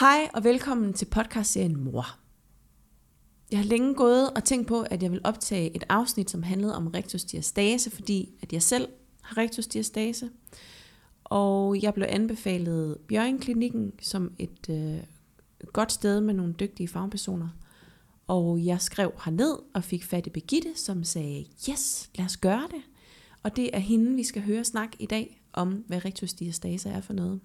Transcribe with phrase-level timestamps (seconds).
[0.00, 2.06] Hej og velkommen til podcastserien Mor.
[3.50, 6.76] Jeg har længe gået og tænkt på, at jeg vil optage et afsnit, som handlede
[6.76, 8.88] om rektusdiastase, fordi at jeg selv
[9.22, 10.30] har rektusdiastase.
[11.24, 14.98] Og jeg blev anbefalet Bjørnklinikken som et øh,
[15.72, 17.48] godt sted med nogle dygtige fagpersoner.
[18.26, 22.68] Og jeg skrev herned og fik fat i Begitte, som sagde, yes, lad os gøre
[22.70, 22.82] det.
[23.42, 27.12] Og det er hende, vi skal høre snak i dag om, hvad rektusdiastase er for
[27.12, 27.40] noget.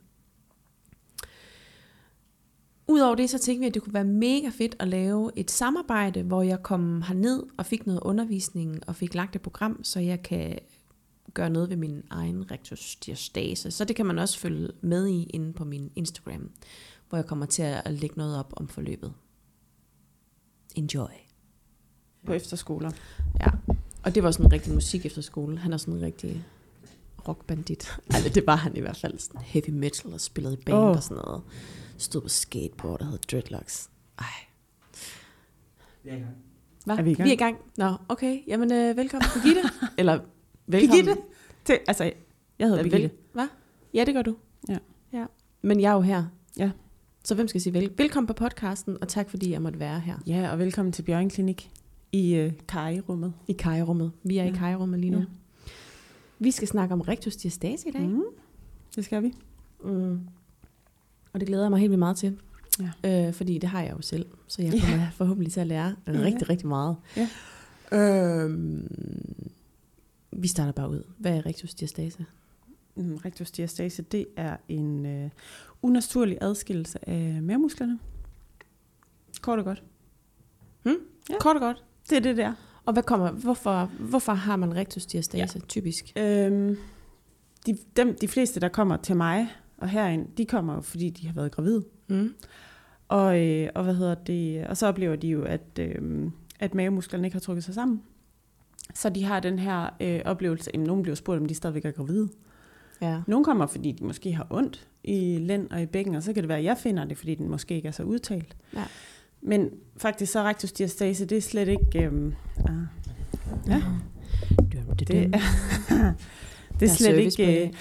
[2.87, 6.23] Udover det, så tænkte vi, at det kunne være mega fedt at lave et samarbejde,
[6.23, 10.23] hvor jeg kom herned og fik noget undervisning og fik lagt et program, så jeg
[10.23, 10.59] kan
[11.33, 13.71] gøre noget ved min egen rektusdiastase.
[13.71, 16.49] Så det kan man også følge med i inde på min Instagram,
[17.09, 19.13] hvor jeg kommer til at lægge noget op om forløbet.
[20.75, 21.07] Enjoy.
[22.25, 22.91] På efterskoler.
[23.39, 23.47] Ja,
[24.03, 25.57] og det var sådan en rigtig musik efter skole.
[25.57, 26.45] Han er sådan en rigtig
[27.27, 27.97] rockbandit.
[28.13, 29.19] Altså, det var han i hvert fald.
[29.19, 30.89] Sådan heavy metal og spillede i band oh.
[30.89, 31.41] og sådan noget.
[31.97, 33.89] Stod på skateboard og havde dreadlocks.
[34.19, 34.25] Ej.
[36.03, 36.35] Vi er i gang.
[36.85, 36.93] Hva?
[36.93, 37.25] Er vi i gang?
[37.25, 37.57] Vi er i gang.
[37.77, 38.39] Nå, okay.
[38.47, 39.61] Jamen, øh, velkommen Birgitte.
[39.99, 40.19] Eller
[40.67, 41.05] velkommen.
[41.05, 41.21] Birgitte?
[41.65, 42.11] Til, altså,
[42.59, 43.11] jeg hedder Birgitte.
[43.33, 43.47] Hvad?
[43.93, 44.35] Ja, det gør du.
[44.69, 44.77] Ja.
[45.13, 45.25] ja.
[45.61, 46.25] Men jeg er jo her.
[46.57, 46.71] Ja.
[47.23, 47.91] Så hvem skal sige vel?
[47.97, 51.69] Velkommen på podcasten, og tak fordi jeg måtte være her Ja, og velkommen til Bjørnklinik
[52.11, 53.33] i øh, Kaj-rummet.
[53.47, 54.11] i Kajerummet.
[54.23, 54.51] Vi er ja.
[54.51, 54.53] i.
[54.53, 55.19] Kajerummet lige nu.
[55.19, 55.25] Ja.
[56.39, 58.01] Vi skal snakke om rektusdiastase i dag.
[58.01, 58.23] Mm.
[58.95, 59.33] Det skal vi.
[59.83, 60.19] Mm.
[61.35, 62.37] Og det glæder jeg mig helt vildt meget til.
[63.03, 63.27] Ja.
[63.27, 64.25] Øh, fordi det har jeg jo selv.
[64.47, 64.79] Så jeg Ja.
[64.89, 66.11] kommer forhåbentlig til at lære Ja.
[66.11, 66.95] rigtig, rigtig meget.
[67.17, 67.29] Ja.
[67.91, 68.87] Øhm,
[70.31, 71.03] vi starter bare ud.
[71.17, 72.25] Hvad er rektusdiastase?
[72.95, 75.29] Mm, rektusdiastase, det er en øh,
[75.81, 77.99] unaturlig adskillelse af mavemusklerne.
[79.41, 79.83] Kort og godt.
[80.83, 80.91] Hmm?
[81.29, 81.33] Ja.
[81.33, 81.39] Ja.
[81.39, 81.83] Kort og godt.
[82.09, 82.53] Det er det der.
[82.85, 85.65] Og hvad kommer, hvorfor, hvorfor har man rektusdiastase ja.
[85.67, 86.13] typisk?
[86.15, 86.77] Øhm,
[87.65, 89.47] de, dem, de fleste, der kommer til mig
[89.85, 91.83] og herind, de kommer jo, fordi de har været gravide.
[92.07, 92.33] Mm.
[93.07, 97.27] Og, øh, og, hvad hedder det, og så oplever de jo, at, øh, at mavemusklerne
[97.27, 98.01] ikke har trukket sig sammen.
[98.93, 101.91] Så de har den her øh, oplevelse, at nogen bliver spurgt, om de stadigvæk er
[101.91, 102.29] gravide.
[103.01, 103.21] Ja.
[103.27, 106.43] Nogle kommer, fordi de måske har ondt i lænd og i bækken, og så kan
[106.43, 108.55] det være, at jeg finder det, fordi den måske ikke er så udtalt.
[108.73, 108.83] Ja.
[109.41, 112.03] Men faktisk så er rektusdiastase, det er slet ikke...
[112.03, 112.33] Øh,
[112.65, 112.73] ah,
[113.67, 113.83] ja,
[114.99, 115.39] det er,
[116.79, 117.65] det er slet ikke...
[117.65, 117.73] Øh,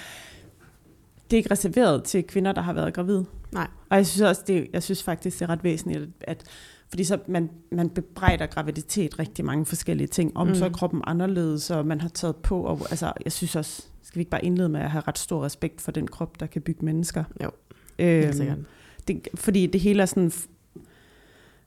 [1.31, 3.25] det er ikke reserveret til kvinder, der har været gravide.
[3.51, 3.67] Nej.
[3.89, 6.43] Og jeg synes også, det, jeg synes faktisk, det er ret væsentligt, at,
[6.89, 10.37] fordi så man, man bebrejder graviditet rigtig mange forskellige ting.
[10.37, 10.51] Om mm.
[10.51, 10.55] Mm.
[10.55, 12.61] så er kroppen anderledes, og man har taget på.
[12.61, 15.45] Og, altså, jeg synes også, skal vi ikke bare indlede med at have ret stor
[15.45, 17.23] respekt for den krop, der kan bygge mennesker?
[17.43, 17.51] Jo,
[17.99, 18.65] øhm,
[19.07, 20.31] det, fordi det hele er sådan...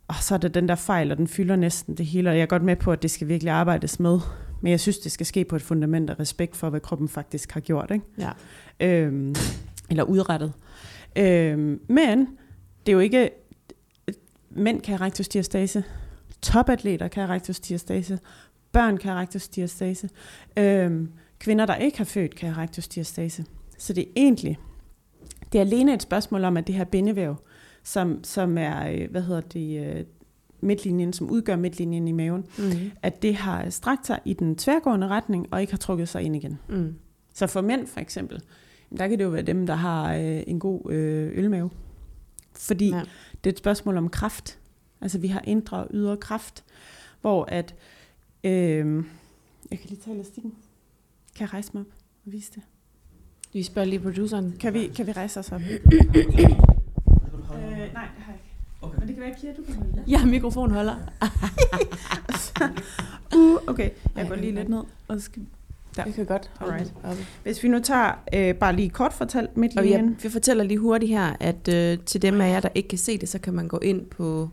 [0.09, 2.31] Og så er det den der fejl, og den fylder næsten det hele.
[2.31, 4.21] Og jeg er godt med på, at det skal virkelig arbejdes med.
[4.61, 7.53] Men jeg synes, det skal ske på et fundament af respekt for, hvad kroppen faktisk
[7.53, 7.91] har gjort.
[7.91, 8.05] Ikke?
[8.19, 8.31] Ja.
[8.81, 9.35] øhm,
[9.91, 10.53] eller udrettet.
[11.17, 12.19] Øhm, men
[12.87, 13.31] det er jo ikke,
[14.51, 15.85] mænd kan have rektusdiastase,
[16.43, 18.19] topatleter kan have rektusdiastase,
[18.73, 20.09] børn kan have rektusdiastase,
[20.57, 23.45] øhm, kvinder, der ikke har født, kan have rektusdiastase.
[23.79, 24.59] Så det er egentlig,
[25.53, 27.37] det er alene et spørgsmål om, at det her bindevæv,
[27.83, 30.05] som, som er, øh, hvad hedder det, øh,
[30.61, 32.91] midtlinjen, som udgør midtlinjen i maven, Mm.
[33.03, 36.37] at det har strakt sig i den tværgående retning, og ikke har trukket sig ind
[36.37, 36.59] igen.
[36.69, 36.95] Mm.
[37.35, 38.41] Så for mænd for eksempel,
[38.99, 41.71] der kan det jo være dem, der har øh, en god øh, ølmave.
[42.55, 43.03] Fordi ja.
[43.45, 44.59] Det er et spørgsmål om kraft.
[45.01, 46.65] Altså vi har indre og ydre kraft,
[47.21, 47.75] hvor at,
[48.45, 48.51] øh,
[49.71, 50.55] jeg kan lige tage elastikken.
[51.37, 51.87] Kan jeg rejse mig op
[52.27, 52.63] og vise det?
[53.53, 54.55] Vi spørger lige produceren.
[54.61, 55.61] Kan vi, kan vi rejse os op?
[57.55, 58.48] Øh, nej, det har jeg ikke.
[58.83, 58.99] Okay.
[58.99, 60.03] Men det kan være, Kira, du kan holde det.
[60.09, 60.95] Ja, mikrofonholder.
[63.37, 64.83] Uh, okay, jeg går lige er lidt ned.
[65.09, 65.43] Og skal...
[65.97, 66.05] Der.
[66.05, 66.95] Vi kan godt holde Alright.
[67.05, 67.23] oppe.
[67.43, 70.17] Hvis vi nu tager øh, bare lige kort fortalt Og jeg, midtlinjen.
[70.23, 73.19] jeg fortæller lige hurtigt her, at øh, til dem af jer, der ikke kan se
[73.19, 74.51] det, så kan man gå ind på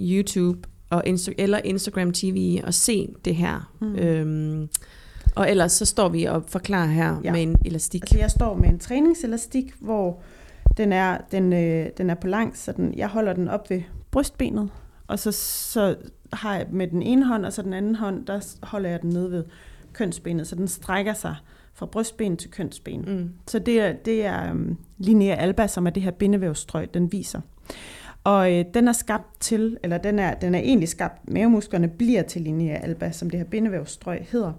[0.00, 3.72] YouTube og Insta- eller Instagram TV og se det her.
[3.80, 3.96] Mm.
[3.96, 4.68] Øhm,
[5.34, 7.32] og ellers så står vi og forklarer her ja.
[7.32, 8.02] med en elastik.
[8.02, 10.20] Altså jeg står med en træningselastik, hvor
[10.78, 13.82] den er, den, øh, den er på langs, så den, jeg holder den op ved
[14.10, 14.70] brystbenet,
[15.06, 15.96] og så, så
[16.32, 19.10] har jeg med den ene hånd, og så den anden hånd, der holder jeg den
[19.10, 19.44] nede ved
[19.92, 21.36] kønsbenet, så den strækker sig
[21.74, 23.04] fra brystben til kønsben.
[23.06, 23.30] Mm.
[23.46, 27.40] Så det er, det er um, linea alba, som er det her bindevævstrøg, den viser.
[28.24, 32.22] Og øh, den er skabt til, eller den er, den er egentlig skabt, mavemusklerne bliver
[32.22, 34.52] til linea alba, som det her bindevævstrøg hedder.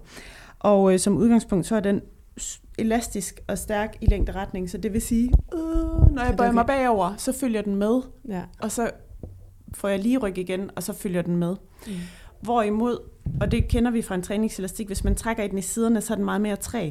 [0.58, 2.02] Og øh, som udgangspunkt, så er den
[2.78, 5.60] elastisk og stærk i længderetning, så det vil sige, øh,
[6.14, 6.74] når jeg bøjer mig okay?
[6.76, 8.42] bagover, så følger den med, Ja.
[8.58, 8.90] og så
[9.74, 11.56] får jeg lige ryg igen, og så følger den med.
[11.86, 11.92] Mm.
[12.40, 12.98] Hvorimod,
[13.40, 16.12] og det kender vi fra en træningselastik, hvis man trækker i den i siderne, så
[16.12, 16.90] er den meget mere træ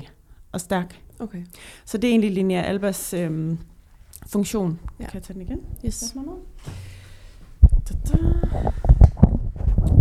[0.52, 1.02] og stærk.
[1.20, 1.44] Okay.
[1.86, 3.58] Så det er egentlig Linea Albers øhm,
[4.28, 4.80] funktion.
[5.00, 5.06] Ja.
[5.06, 5.60] Kan jeg tage den igen?
[5.86, 6.16] Yes.
[7.90, 8.18] Da-da.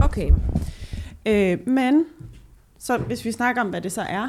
[0.02, 0.32] Okay.
[1.26, 2.04] Øh, men,
[2.78, 4.28] så hvis vi snakker om, hvad det så er,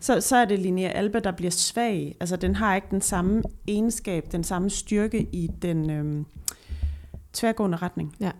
[0.00, 2.16] så, så er det linea alba, der bliver svag.
[2.20, 6.26] Altså, den har ikke den samme egenskab, den samme styrke i den øhm,
[7.32, 8.30] tværgående retning Ja.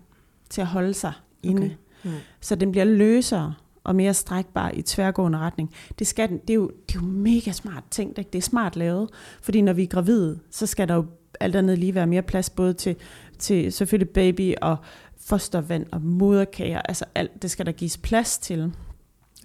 [0.50, 1.12] til at holde sig
[1.42, 1.62] inde.
[1.62, 2.10] Okay.
[2.12, 2.18] Ja.
[2.40, 3.54] Så den bliver løsere
[3.84, 5.70] og mere strækbar i tværgående retning.
[5.98, 8.18] Det, skal den, det, er jo, det er jo mega smart tænkt.
[8.18, 8.30] Ikke?
[8.32, 9.08] Det er smart lavet,
[9.42, 11.06] fordi når vi er gravide, så skal der jo
[11.40, 12.96] alt andet lige være mere plads både til,
[13.38, 14.76] til selvfølgelig baby og
[15.20, 16.82] fostervand og moderkager.
[16.82, 18.72] Altså alt, det skal der gives plads til.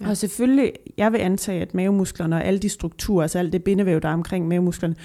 [0.02, 0.08] Ja.
[0.10, 4.00] Og selvfølgelig, jeg vil antage, at mavemusklerne og alle de strukturer, altså alt det bindevæv,
[4.00, 4.96] der er omkring mavemusklerne,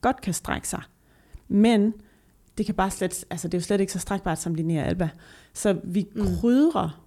[0.00, 0.82] godt kan strække sig.
[1.48, 1.92] Men
[2.58, 5.08] det kan bare slet, altså det er jo slet ikke så strækbart som linea alba.
[5.54, 6.22] Så vi Mm.
[6.40, 7.04] krydrer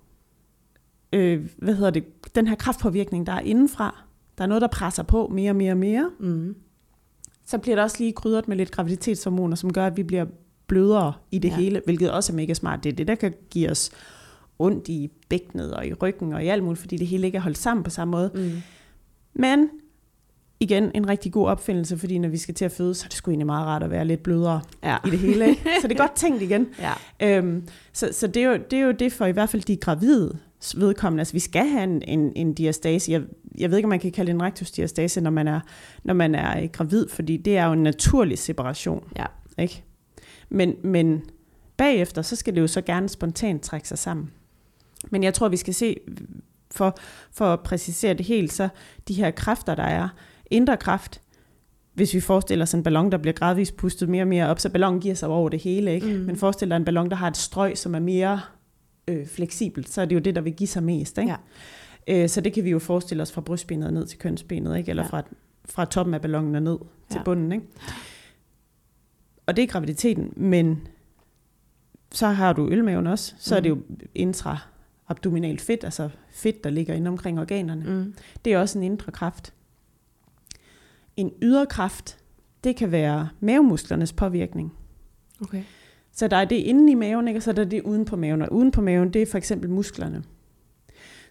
[1.13, 4.03] øh, hvad hedder det, den her kraftpåvirkning, der er indenfra.
[4.37, 6.11] Der er noget, der presser på mere og mere og mere.
[6.19, 6.55] Mm.
[7.45, 10.25] Så bliver der også lige krydret med lidt graviditetshormoner, som gør, at vi bliver
[10.67, 11.55] blødere i det ja.
[11.55, 12.83] hele, hvilket også er mega smart.
[12.83, 13.91] Det er det, der kan give os
[14.59, 17.41] ondt i bækkenet og i ryggen og i alt muligt, fordi det hele ikke er
[17.41, 18.31] holdt sammen på samme måde.
[18.35, 18.51] Mm.
[19.33, 19.69] Men
[20.59, 23.17] igen, en rigtig god opfindelse, fordi når vi skal til at føde, så er det
[23.17, 24.97] sgu egentlig meget rart at være lidt blødere Ja.
[25.05, 25.49] i det hele.
[25.49, 25.61] Ikke?
[25.81, 26.67] Så det er godt tænkt igen.
[26.79, 27.37] Ja.
[27.37, 29.77] Øhm, så så det, er jo, det er jo det for i hvert fald de
[29.77, 30.37] gravide
[30.77, 31.21] vedkommende.
[31.21, 33.11] Altså vi skal have en, en, en diastase.
[33.11, 33.21] Jeg,
[33.57, 35.59] jeg ved ikke, om man kan kalde det en rektusdiastase, når man er,
[36.03, 39.03] når man er øh, gravid, fordi det er jo en naturlig separation.
[39.17, 39.25] Ja.
[39.57, 39.83] Ikke?
[40.49, 41.21] Men, men
[41.77, 44.31] bagefter, så skal det jo så gerne spontant trække sig sammen.
[45.11, 45.97] Men jeg tror, vi skal se,
[46.71, 46.97] for,
[47.31, 48.69] for at præcisere det helt, så
[49.07, 50.09] de her kræfter, der er,
[50.51, 51.21] indre kraft,
[51.93, 54.69] hvis vi forestiller os en ballon, der bliver gradvist pustet mere og mere op, så
[54.69, 56.07] ballonen giver sig over det hele, ikke?
[56.07, 56.13] Mm.
[56.13, 56.19] Mm.
[56.25, 58.41] Men forestil dig en ballon, der har et strøg, som er mere
[59.07, 61.35] øh, fleksibelt, så er det jo det, der vil give sig mest, ikke?
[62.07, 62.23] Ja.
[62.23, 64.89] Øh, så det kan vi jo forestille os fra brystbenet ned til kønsbenet, ikke?
[64.89, 65.09] Eller Ja.
[65.09, 65.23] fra,
[65.65, 66.77] fra toppen af ballonen og ned
[67.09, 67.23] til Ja.
[67.23, 67.65] bunden, ikke?
[69.45, 70.87] Og det er graviditeten, men
[72.11, 73.77] så har du ølmaven også, så er det jo
[75.07, 77.83] intraabdominalt fedt, altså fedt, der ligger inde omkring organerne.
[77.85, 78.13] Mm.
[78.45, 79.53] Det er også en indre kraft.
[81.15, 82.17] En ydre kraft,
[82.63, 84.73] det kan være mavemusklernes påvirkning.
[85.41, 85.63] Okay.
[86.11, 87.37] Så der er det inde i maven, ikke?
[87.37, 88.41] og så er der det uden på maven.
[88.41, 90.23] Og uden på maven, det er for eksempel musklerne.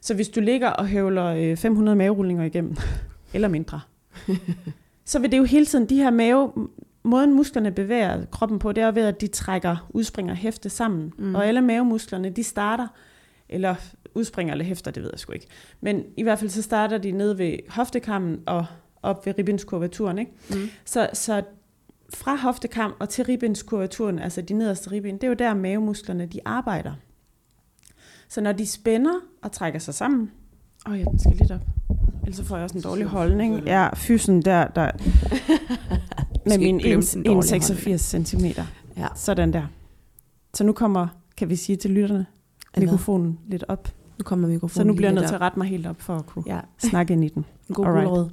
[0.00, 2.76] Så hvis du ligger og høvler øh, 500 maverullinger igennem,
[3.34, 3.80] eller mindre,
[5.04, 6.52] så vil det jo hele tiden, de her mave,
[7.02, 11.12] måden musklerne bevæger kroppen på, det er ved, at de trækker, udspringer hæfte sammen.
[11.18, 11.24] Mm.
[11.24, 11.34] Mm.
[11.34, 12.88] Og alle mavemusklerne, de starter,
[13.48, 13.74] eller
[14.14, 15.46] udspringer eller hæfter, det ved jeg sgu ikke.
[15.80, 18.66] Men i hvert fald så starter de ned ved hoftekammen og
[19.02, 20.32] op ved ribbenskurvaturen, ikke?
[20.50, 20.68] Mm.
[20.84, 21.42] Så, så
[22.14, 26.40] fra hoftekam og til ribbenskurvaturen, altså de nederste ribben, det er jo der mavemusklerne, de
[26.44, 26.92] arbejder.
[28.28, 30.30] Så når de spænder og trækker sig sammen,
[30.86, 31.60] åh oh ja, den skal lidt op,
[32.22, 33.64] ellers så får jeg også en dårlig holdning.
[33.64, 34.90] Ja, fysen der, der
[36.48, 38.44] med min ikke glemme den dårlige 1,86 cm.
[38.96, 39.08] Ja.
[39.14, 39.66] Sådan der.
[40.54, 42.26] Så nu kommer, kan vi sige til lytterne,
[42.76, 42.86] Hvad?
[42.86, 43.88] mikrofonen lidt op.
[44.18, 46.14] Nu kommer mikrofonen Så nu bliver jeg nødt til at rette mig helt op for
[46.14, 46.44] at kunne.
[46.46, 47.44] Ja, snakke ind i den.
[47.68, 48.30] en god gulerod.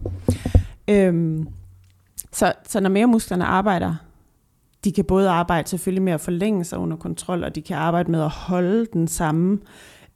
[0.87, 1.47] Øhm,
[2.31, 3.95] så, så når mavemusklerne arbejder,
[4.83, 8.11] de kan både arbejde selvfølgelig med at forlænge sig under kontrol, og de kan arbejde
[8.11, 9.59] med at holde den samme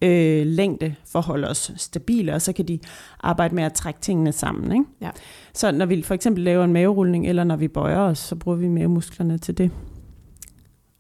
[0.02, 2.80] øh, længde for at holde os stabile, og så kan de
[3.20, 4.72] arbejde med at trække tingene sammen.
[4.72, 4.86] Ikke?
[5.02, 5.10] Ja.
[5.54, 8.58] Så når vi for eksempel laver en maverulning, eller når vi bøjer os, så bruger
[8.58, 9.72] vi mavemusklerne til det.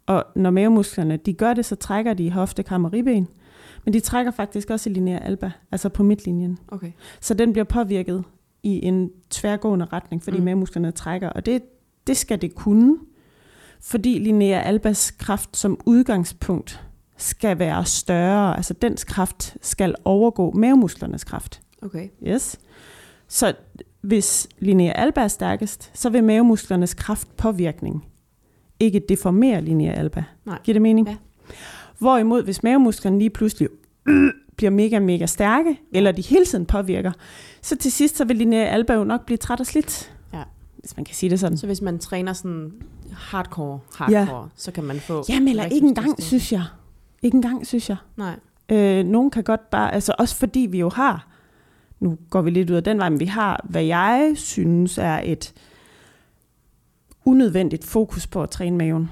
[0.07, 3.27] Og når mavemusklerne de gør det, så trækker de i hoftekam og ribben,
[3.85, 6.57] men de trækker faktisk også i linea alba, altså på midtlinjen.
[6.67, 6.91] Okay.
[7.21, 8.23] Så den bliver påvirket
[8.63, 10.43] i en tværgående retning, fordi mm.
[10.43, 11.29] mavemusklerne trækker.
[11.29, 11.61] Og det,
[12.07, 12.97] det skal det kunne,
[13.81, 16.83] fordi linea albas kraft som udgangspunkt
[17.17, 18.55] skal være større.
[18.55, 21.61] Altså dens kraft skal overgå mavemusklernes kraft.
[21.81, 22.09] Okay.
[22.27, 22.59] Yes.
[23.27, 23.53] Så
[24.01, 28.05] hvis linea alba er stærkest, så vil mavemusklernes kraftpåvirkning
[28.79, 30.23] ikke deformere linea alba.
[30.45, 30.59] Nej.
[30.63, 31.07] Giver det mening?
[31.07, 31.15] Ja.
[31.99, 33.69] Hvorimod, hvis mavemusklerne lige pludselig
[34.05, 37.11] øh, bliver mega, mega stærke, eller de hele tiden påvirker,
[37.61, 40.13] så til sidst så vil linea alba jo nok blive træt og slidt.
[40.33, 40.43] Ja.
[40.77, 41.57] Hvis man kan sige det sådan.
[41.57, 42.71] Så hvis man træner sådan
[43.13, 44.49] hardcore, hardcore, ja.
[44.55, 45.23] så kan man få...
[45.29, 46.63] Jamen, eller ikke engang, synes jeg.
[47.21, 47.97] Ikke engang, synes jeg.
[48.17, 48.35] Nej.
[48.69, 51.27] Øh, nogen kan godt bare, altså også fordi vi jo har,
[51.99, 55.21] nu går vi lidt ud af den vej, men vi har, hvad jeg synes er
[55.23, 55.53] et
[57.27, 59.09] unødvendigt fokus på at træne maven.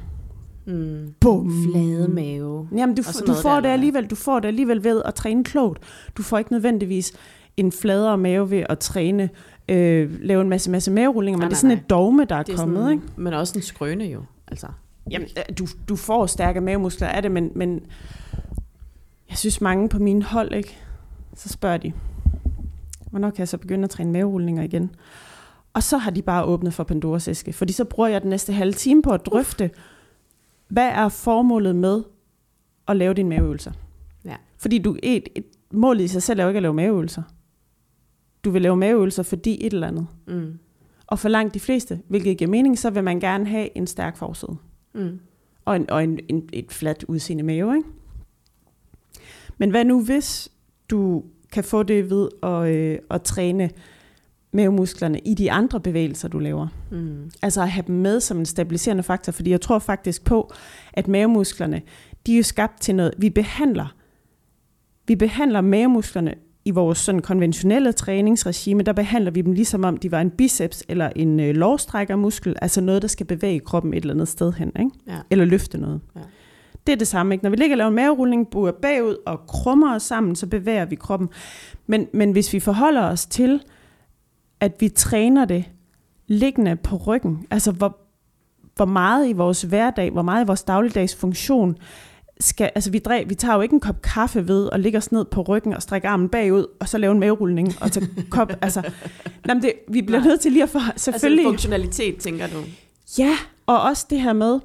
[0.65, 1.13] Mm.
[1.19, 1.51] Bum.
[1.72, 2.69] Flade mave.
[2.75, 5.84] Jamen, du, du får der, det alligevel, du får det alligevel ved at træne klogt.
[6.17, 7.13] Du får ikke nødvendigvis
[7.57, 9.29] en fladere mave ved at træne,
[9.69, 11.81] øh, lave en masse, masse maverullinger, men Nej, det er sådan nej.
[11.84, 13.03] et dogme, der er, Det er kommet, sådan, ikke?
[13.15, 14.22] Men også en skrøne jo.
[14.48, 14.67] Altså.
[15.12, 17.79] Jamen, øh, du, du får stærke mavemuskler af det, men, men
[19.29, 20.77] jeg synes mange på mine hold, ikke?
[21.36, 21.93] Så spørger de,
[23.10, 24.91] hvornår kan jeg så begynde at træne maverulninger igen?
[25.75, 28.53] Og så har de bare åbnet for Pandoras æske, fordi så bruger jeg den næste
[28.53, 29.72] halve time på at drøfte,
[30.67, 32.03] hvad er formålet med
[32.88, 33.72] at lave dine maveøvelser?
[34.25, 34.36] Ja.
[34.58, 37.24] Fordi du, et, et, målet i sig selv er jo ikke at lave maveøvelser.
[38.44, 40.08] Du vil lave maveøvelser, fordi et eller andet.
[40.27, 40.60] Mm.
[41.08, 44.17] Og for langt de fleste, hvilket giver mening, så vil man gerne have en stærk
[44.17, 44.58] forside.
[44.94, 45.20] Mm.
[45.65, 47.75] Og, en, og en, en, et fladt udseende mave.
[47.77, 47.89] Ikke?
[49.58, 50.51] Men hvad nu, hvis
[50.89, 53.70] du kan få det ved at, øh, at træne
[54.55, 56.67] mavemusklerne i de andre bevægelser, du laver?
[56.91, 57.31] Mm.
[57.41, 60.53] Altså at have dem med som en stabiliserende faktor, fordi jeg tror faktisk på,
[60.93, 61.81] at mavemusklerne,
[62.25, 63.95] de er jo skabt til noget, vi behandler.
[65.07, 66.33] Vi behandler mavemusklerne
[66.65, 70.83] i vores sådan konventionelle træningsregime, der behandler vi dem ligesom om de var en biceps
[70.89, 74.71] eller en øh, lårstrækkermuskel, altså noget, der skal bevæge kroppen et eller andet sted hen,
[74.79, 74.91] ikke?
[75.07, 75.17] Ja.
[75.29, 76.01] eller løfte noget.
[76.15, 76.21] Ja.
[76.88, 77.43] Det er det samme, ikke?
[77.43, 80.85] Når vi ligger og laver en maverulling, buer bagud og krummer os sammen, så bevæger
[80.85, 81.29] vi kroppen.
[81.88, 83.62] Men, men hvis vi forholder os til,
[84.59, 85.65] at vi træner det
[86.27, 87.97] liggende på ryggen, altså hvor,
[88.75, 91.77] hvor meget i vores hverdag, hvor meget i vores dagligdags funktion,
[92.39, 95.12] skal, altså vi, dræ, vi tager jo ikke en kop kaffe ved at ligge os
[95.12, 98.51] ned på ryggen og strække armen bagud, og så lave en maverulning og tage kop,
[98.62, 98.91] altså,
[99.47, 102.63] jamen det, vi bliver nødt til lige at få, selvfølgelig, Altså funktionalitet, tænker du?
[103.17, 104.59] Ja, og også det her med,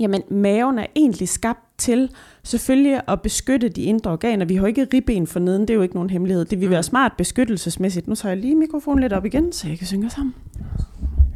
[0.00, 2.10] jamen maven er egentlig skabt til
[2.42, 4.44] selvfølgelig at beskytte de indre organer.
[4.44, 6.44] Vi har jo ikke ribben for neden, det er jo ikke nogen hemmelighed.
[6.44, 6.82] Det vil være Mm.
[6.82, 8.08] smart beskyttelsesmæssigt.
[8.08, 10.34] Nu tager jeg lige mikrofonen lidt op igen, så jeg kan synge sammen.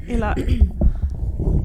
[0.08, 0.34] Eller,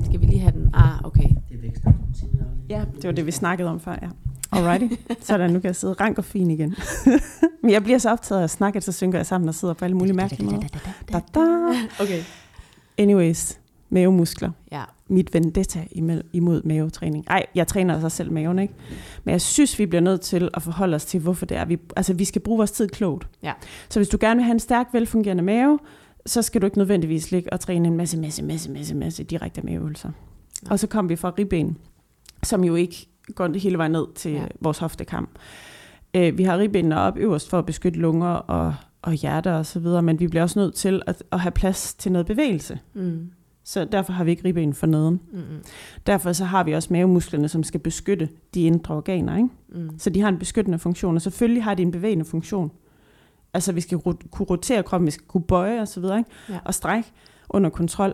[0.06, 0.70] Skal vi lige have den?
[0.74, 1.30] Ah, okay.
[1.50, 2.48] Det er vækst, der kommer tidligere.
[2.70, 4.08] ja, det var det, vi snakkede om før, ja.
[4.52, 4.96] Alrighty.
[5.22, 6.76] Sådan, nu kan jeg sidde rank og fin igen.
[7.64, 9.74] Men jeg bliver så optaget af at snakke, at så synker jeg sammen og sidder
[9.74, 10.68] på alle mulige mærkelige måder.
[11.14, 11.40] Da, da.
[12.04, 12.20] Okay.
[12.98, 13.60] Anyways,
[13.90, 14.52] mavemuskler.
[14.72, 14.84] Ja.
[15.12, 15.84] Mit vendetta
[16.32, 17.26] imod, mavetræning.
[17.28, 18.74] Ej, jeg træner altså selv maven, ikke?
[19.24, 21.66] Men jeg synes, vi bliver nødt til at forholde os til, hvorfor det er.
[21.66, 23.28] Vi, altså, vi skal bruge vores tid klogt.
[23.44, 23.54] Ja.
[23.90, 25.80] Så hvis du gerne vil have en stærk, velfungerende mave,
[26.26, 29.62] så skal du ikke nødvendigvis ligge og træne en masse, masse, masse, masse, masse direkte
[29.62, 30.10] maveøvelser.
[30.64, 30.72] Nej.
[30.72, 31.78] Og så kommer vi fra ribben,
[32.44, 34.38] som jo ikke går hele vejen ned til Ja.
[34.40, 34.46] ja.
[34.62, 35.28] vores hoftekam.
[36.14, 39.80] Øh, vi har ribbenene op øverst for at beskytte lunger og, og hjerter og så
[39.80, 42.80] videre, men vi bliver også nødt til at, at have plads til noget bevægelse.
[42.94, 43.32] Mm.
[43.64, 45.22] Så derfor har vi ikke ribben for neden.
[45.34, 45.42] Mm.
[46.08, 49.36] Derfor så har vi også mavemusklerne, som skal beskytte de indre organer.
[49.38, 49.50] Ikke?
[49.70, 50.00] Mm.
[50.00, 52.72] Så de har en beskyttende funktion, og selvfølgelig har de en bevægende funktion.
[53.54, 56.30] Altså vi skal ro- kunne rotere kroppen, vi skal kunne bøje og så videre, ikke?
[56.50, 56.60] Ja.
[56.66, 57.10] og strække
[57.50, 58.14] under kontrol.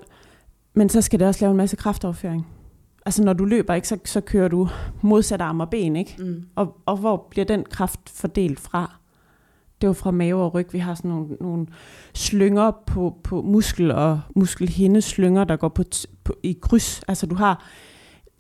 [0.73, 2.47] Men så skal det også lave en masse kraftoverføring.
[3.05, 4.69] Altså når du løber, ikke, så, så kører du
[5.01, 6.15] modsat arm og ben, ikke?
[6.19, 6.43] Mm.
[6.55, 8.95] Og, og hvor bliver den kraft fordelt fra?
[9.81, 10.74] Det er jo fra mave og ryg.
[10.74, 11.67] Vi har sådan nogle, nogle
[12.13, 15.84] slynger på, på muskel og muskelhindeslynger, der går på,
[16.24, 17.01] på, i kryds.
[17.07, 17.65] Altså du har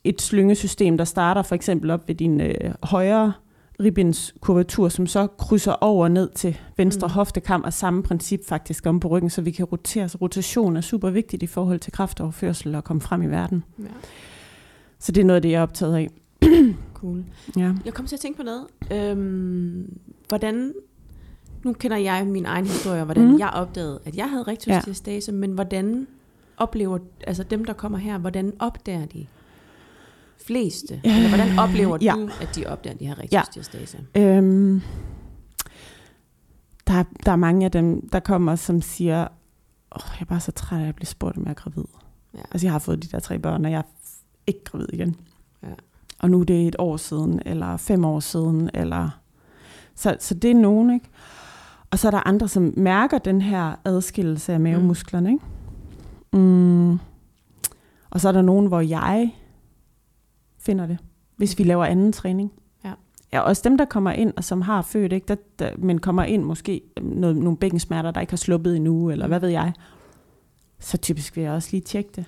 [0.03, 2.53] et slyngesystem, der starter for eksempel op ved din øh,
[2.83, 3.33] højre
[3.79, 7.11] ribbens kurvatur, som så krydser over ned til venstre Mm.
[7.11, 7.13] mm.
[7.13, 10.09] hoftekam, og samme princip faktisk om på ryggen, så vi kan rotere.
[10.09, 13.63] Så rotation er super vigtigt i forhold til kraftoverførsel og komme frem i verden.
[13.79, 13.83] Ja.
[14.99, 16.09] Så det er noget af det, jeg er optaget af.
[16.93, 17.23] Cool.
[17.57, 17.73] Ja.
[17.85, 18.65] Jeg kom til at tænke på noget.
[18.91, 20.73] Øhm, hvordan,
[21.63, 23.39] nu kender jeg min egen historie, og hvordan mm.
[23.39, 25.37] Jeg opdagede, at jeg havde rektusdiastase, ja.
[25.37, 26.07] men hvordan
[26.57, 29.27] oplever, altså dem, der kommer her, hvordan opdager de
[30.45, 31.01] fleste?
[31.03, 32.13] Eller hvordan oplever ja.
[32.17, 33.97] du, at de opdager, at de har rektusdiastase?
[34.15, 34.81] Øhm,
[36.87, 39.27] der, er- der er mange af dem, der kommer, som siger,
[39.95, 41.83] åh, jeg er bare så træt af at blive spurgt, om jeg er gravid.
[42.33, 42.39] Ja.
[42.51, 43.83] Altså, jeg har fået de der tre børn, og jeg er
[44.47, 45.15] ikke gravid igen.
[45.63, 45.67] Ja.
[46.19, 49.09] Og nu er det et år siden, eller fem år siden, eller...
[49.95, 51.09] Så, så det er nogen, ikke?
[51.91, 55.45] Og så er der andre, som mærker den her adskillelse af mavemusklerne, ikke?
[56.33, 56.99] Mm.
[58.09, 59.35] Og så er der nogen, hvor jeg
[60.59, 60.97] finder det,
[61.35, 62.51] hvis vi laver anden træning.
[62.85, 62.93] Ja.
[63.33, 65.27] Ja, også dem, der kommer ind, og som har født, ikke?
[65.27, 69.27] Der, der, men kommer ind måske noget, nogle bækkensmerter, der ikke har sluppet endnu, eller
[69.27, 69.73] hvad ved jeg.
[70.79, 72.25] Så typisk vil jeg også lige tjekke det.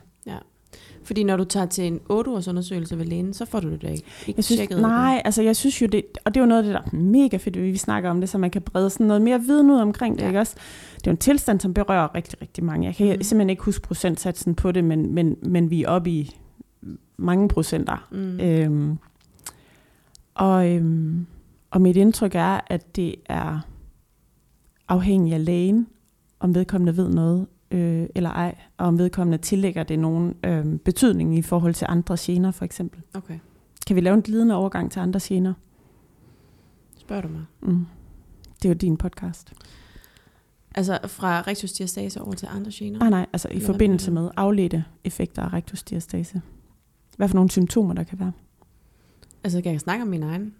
[1.09, 3.87] Fordi når du tager til en 8-års undersøgelse ved lægen, så får du det da
[3.87, 4.81] ikke, ikke Jeg synes, tjekket.
[4.81, 6.95] nej, altså jeg synes jo det, og det er jo noget af det, der er
[7.03, 9.71] mega fedt, at vi snakker om det, så man kan brede sådan noget mere viden
[9.71, 10.27] ud omkring det, Ja.
[10.27, 10.55] ikke også?
[10.95, 12.87] Det er jo en tilstand, som berører rigtig, rigtig mange.
[12.87, 13.23] Jeg kan mm.
[13.23, 16.35] simpelthen ikke huske procentsatsen på det, men, men, men vi er oppe i
[17.17, 18.07] mange procenter.
[18.11, 18.39] Mm.
[18.39, 18.97] Øhm,
[20.35, 21.25] og, øhm,
[21.71, 23.59] og mit indtryk er, at det er
[24.87, 25.87] afhængigt af lægen,
[26.39, 31.37] om vedkommende ved noget øh, eller ej, og om vedkommende tillægger det nogen øh, betydning
[31.37, 33.01] i forhold til andre gener, for eksempel.
[33.13, 33.39] Okay,
[33.87, 35.53] Kan vi lave en glidende overgang til andre gener?
[36.97, 37.45] spørger du mig.
[37.61, 37.85] Mm.
[38.63, 39.53] Det er jo din podcast.
[40.75, 42.99] Altså fra rektusdiastase over til andre gener?
[42.99, 46.41] Nej, nej, altså i Eller forbindelse med afledte effekter af rektusdiastase.
[47.17, 48.31] Hvad for nogle symptomer, der kan være?
[49.43, 50.53] Altså kan jeg snakke om min egen?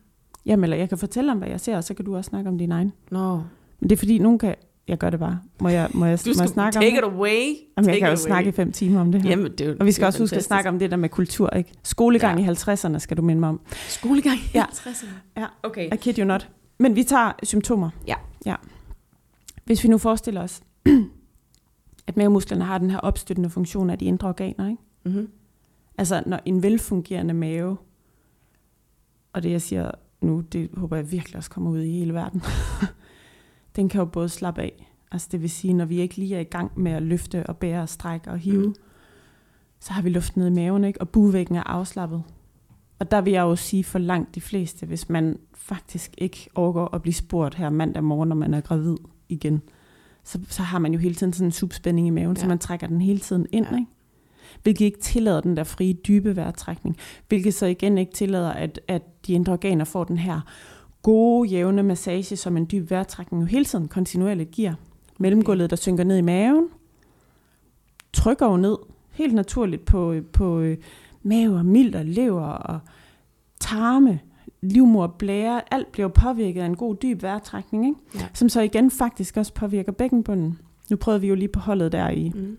[0.45, 2.49] Jamen, eller jeg kan fortælle om, hvad jeg ser, og så kan du også snakke
[2.49, 2.93] om din egen.
[3.11, 3.35] Nå,
[3.79, 4.55] Men det er fordi, nogen kan...
[4.89, 5.39] jeg gør det bare.
[5.61, 6.97] Må jeg, må jeg, Du må jeg snakke om take det?
[6.97, 7.29] it away.
[7.29, 8.55] Jamen, jeg Take kan jo it snakke i away.
[8.55, 9.29] fem timer om det her.
[9.29, 10.47] Jamen, det er og vi skal også huske at fantastisk.
[10.47, 11.71] snakke om det der med kultur, ikke?
[11.83, 12.45] Skolegang Ja.
[12.51, 13.61] i 50'erne skal du minde mig om.
[13.87, 14.63] Skolegang i Ja.
[14.63, 15.07] 50'erne.
[15.37, 15.45] Ja.
[15.63, 15.93] Okay.
[15.93, 16.49] I kid you not.
[16.79, 17.89] Men vi tager symptomer.
[18.07, 18.15] Ja.
[18.45, 18.55] ja.
[19.65, 20.61] Hvis vi nu forestiller os,
[22.07, 24.81] at mavemusklerne har den her opstøttende funktion af de indre organer, ikke?
[25.05, 25.29] Mm-hmm.
[25.97, 27.77] Altså, når en velfungerende mave,
[29.33, 29.91] og det jeg siger
[30.21, 32.41] nu, det håber jeg virkelig også kommer ud i hele verden,
[33.79, 34.85] den kan jo både slappe af.
[35.11, 37.57] Altså det vil sige, når vi ikke lige er i gang med at løfte og
[37.57, 38.75] bære og strække og hive, Mm.
[39.79, 41.01] så har vi luft ned i maven, ikke?
[41.01, 42.23] og buvæggen er afslappet.
[42.99, 46.95] Og der vil jeg jo sige for langt de fleste, hvis man faktisk ikke overgår
[46.95, 48.97] at blive spurgt her mandag morgen, når man er gravid
[49.29, 49.61] igen,
[50.23, 52.41] så, så har man jo hele tiden sådan en subspænding i maven, ja.
[52.41, 53.75] så man trækker den hele tiden ind, ja.
[53.75, 53.87] ikke?
[54.63, 59.27] hvilket ikke tillader den der frie, dybe vejrtrækning, hvilket så igen ikke tillader, at, at
[59.27, 60.41] de indre organer får den her
[61.03, 64.73] gode, jævne massage, som en dyb vejrtrækning jo hele tiden kontinuerligt giver.
[65.19, 66.67] Mellemgulvet, der synker ned i maven,
[68.13, 68.77] trykker jo ned
[69.11, 70.77] helt naturligt på, på øh,
[71.23, 72.79] mave og mild og lever og
[73.59, 74.19] tarme,
[74.61, 77.99] livmor, blære, alt bliver påvirket af en god dyb vejrtrækning, ikke?
[78.15, 78.27] Ja.
[78.33, 80.59] som så igen faktisk også påvirker bækkenbunden.
[80.89, 82.57] Nu prøvede vi jo lige på holdet der i, Mm.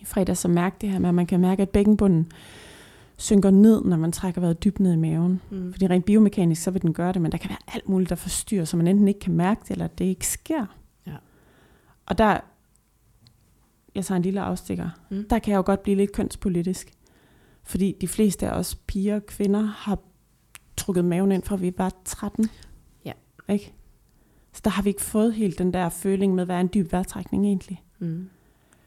[0.00, 2.26] i fredags at mærke det her med, at man kan mærke, at bækkenbunden
[3.22, 5.40] synker ned, når man trækker vejret dybt ned i maven.
[5.50, 5.72] Mm.
[5.72, 8.16] Fordi rent biomekanisk, så vil den gøre det, men der kan være alt muligt, der
[8.16, 10.66] forstyrrer, så man enten ikke kan mærke det, eller det ikke sker.
[11.06, 11.12] Ja.
[12.06, 12.40] Og der,
[13.94, 15.24] jeg tager en lille afstikker, Mm.
[15.30, 16.92] der kan jeg jo godt blive lidt kønspolitisk.
[17.62, 19.98] Fordi de fleste af os piger og kvinder har
[20.76, 22.46] trukket maven ind fra vi var 13.
[23.04, 23.12] Ja.
[23.48, 23.72] Ikke?
[24.52, 26.92] Så der har vi ikke fået helt den der føling med, hvad er en dyb
[26.92, 27.82] vejrtrækning egentlig.
[27.98, 28.28] Mm.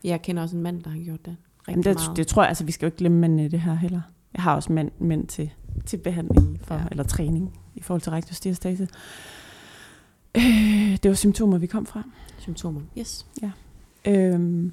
[0.03, 1.35] Jeg kender også en mand, der har gjort det.
[1.67, 2.17] Rigtig Jamen det, meget.
[2.17, 4.01] det tror jeg, altså vi skal jo ikke glemme mændene i det her heller.
[4.35, 5.51] Jeg har også mænd, mænd til,
[5.85, 6.81] til behandling, for, Ja.
[6.81, 6.87] ja.
[6.91, 8.87] eller træning, i forhold til rektusdiastase.
[10.37, 12.03] Øh, det var symptomer, vi kom fra.
[12.37, 12.81] Symptomer.
[12.99, 13.25] Yes.
[14.07, 14.71] Øhm,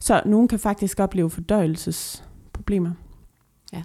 [0.00, 2.90] så nogen kan faktisk opleve fordøjelsesproblemer.
[3.72, 3.82] Ja.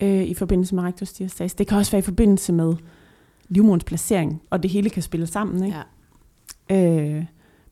[0.00, 1.56] Øh, I forbindelse med rektusdiastase.
[1.58, 2.74] Det kan også være i forbindelse med
[3.48, 5.64] livmorens placering, og det hele kan spille sammen.
[5.64, 5.76] Ikke?
[6.70, 7.16] Ja.
[7.16, 7.24] øh,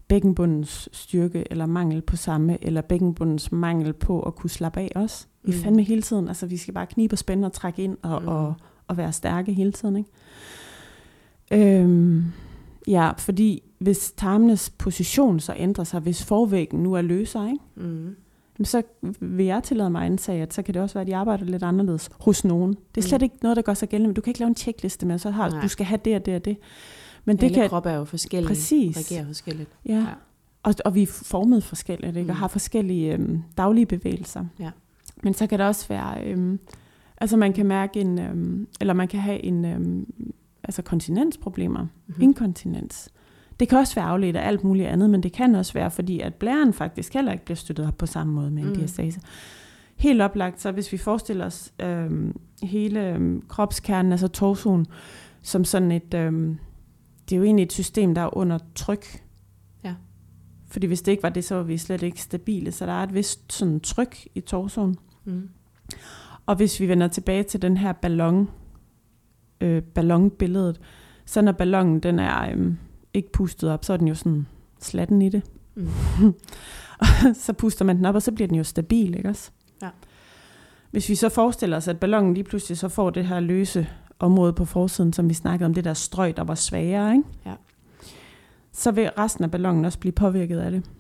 [0.09, 5.27] bækkenbundens styrke eller mangel på samme, eller bækkenbundens mangel på at kunne slappe af også.
[5.45, 5.57] Vi Mm.
[5.57, 5.63] mm.
[5.63, 8.27] fandme hele tiden, altså vi skal bare knibe og spænde og trække ind og, Mm.
[8.29, 8.33] mm.
[8.33, 8.55] og,
[8.89, 9.97] og være stærke hele tiden.
[9.97, 10.11] Ikke?
[11.53, 12.25] Øhm,
[12.87, 17.65] ja, fordi hvis tarmenes position så ændrer sig, hvis forvæggen nu er løsere, ikke?
[17.89, 18.17] Mm.
[18.59, 18.83] Jamen, så
[19.21, 21.45] vil jeg tillade mig at antage, at så kan det også være, at de arbejder
[21.45, 22.77] lidt anderledes hos nogen.
[22.95, 23.25] Det er slet Mm.
[23.25, 24.15] ikke noget, der gør sig gældende.
[24.15, 25.61] Du kan ikke lave en checkliste med, så har Nej.
[25.63, 26.57] du skal have det og det og det.
[27.25, 28.49] Men det Alle kan, kroppe er jo forskellige.
[28.49, 28.97] Præcis.
[28.97, 29.71] Reagerer forskelligt.
[29.87, 29.93] Ja.
[29.95, 29.99] Ja.
[30.01, 30.07] ja.
[30.63, 32.23] Og, og vi er formet forskelligt, ikke?
[32.27, 32.31] Mm.
[32.31, 34.45] og har forskellige øhm, daglige bevægelser.
[34.61, 34.71] Ja.
[35.23, 36.59] Men så kan der også være, øhm,
[37.19, 40.07] altså man kan mærke en, øhm, eller man kan have en, øhm,
[40.65, 42.17] altså kontinensproblemer, Mhm.
[42.17, 42.23] mm.
[42.23, 43.09] inkontinens.
[43.61, 46.21] Det kan også være afledt af alt muligt andet, men det kan også være, fordi
[46.21, 48.73] at blæren faktisk heller ikke bliver støttet op på samme måde med en Mm.
[48.73, 48.79] mm.
[48.79, 49.21] diastase.
[49.97, 54.87] Helt oplagt, så hvis vi forestiller os øhm, hele øhm, kropskernen, altså torsoen,
[55.43, 56.59] som sådan et, øhm,
[57.29, 59.23] det er jo egentlig et system, der er under tryk.
[59.85, 59.95] Ja.
[60.69, 62.73] Fordi hvis det ikke var det, så var vi slet ikke stabile.
[62.73, 64.91] Så der er et vist sådan tryk i torsoen.
[64.91, 64.97] Mm.
[66.47, 68.51] Og hvis vi vender tilbage til den her ballon,
[69.61, 70.81] øh, ballonbilledet,
[71.27, 72.75] så når ballonen den er øh,
[73.15, 74.47] ikke pustet op, så er den jo sådan
[74.81, 75.43] slatten i det.
[75.75, 75.89] Mm.
[77.45, 79.51] Så puster man den op, og så bliver den jo stabil, ikke også?
[79.83, 79.89] Ja.
[80.91, 84.53] Hvis vi så forestiller os, at ballonen lige pludselig så får det her løse område
[84.53, 87.25] på forsiden, som vi snakkede om, det der strøg, der var svagere, ikke?
[87.47, 87.55] Ja.
[88.73, 90.91] så vil resten af ballonen også blive påvirket af det.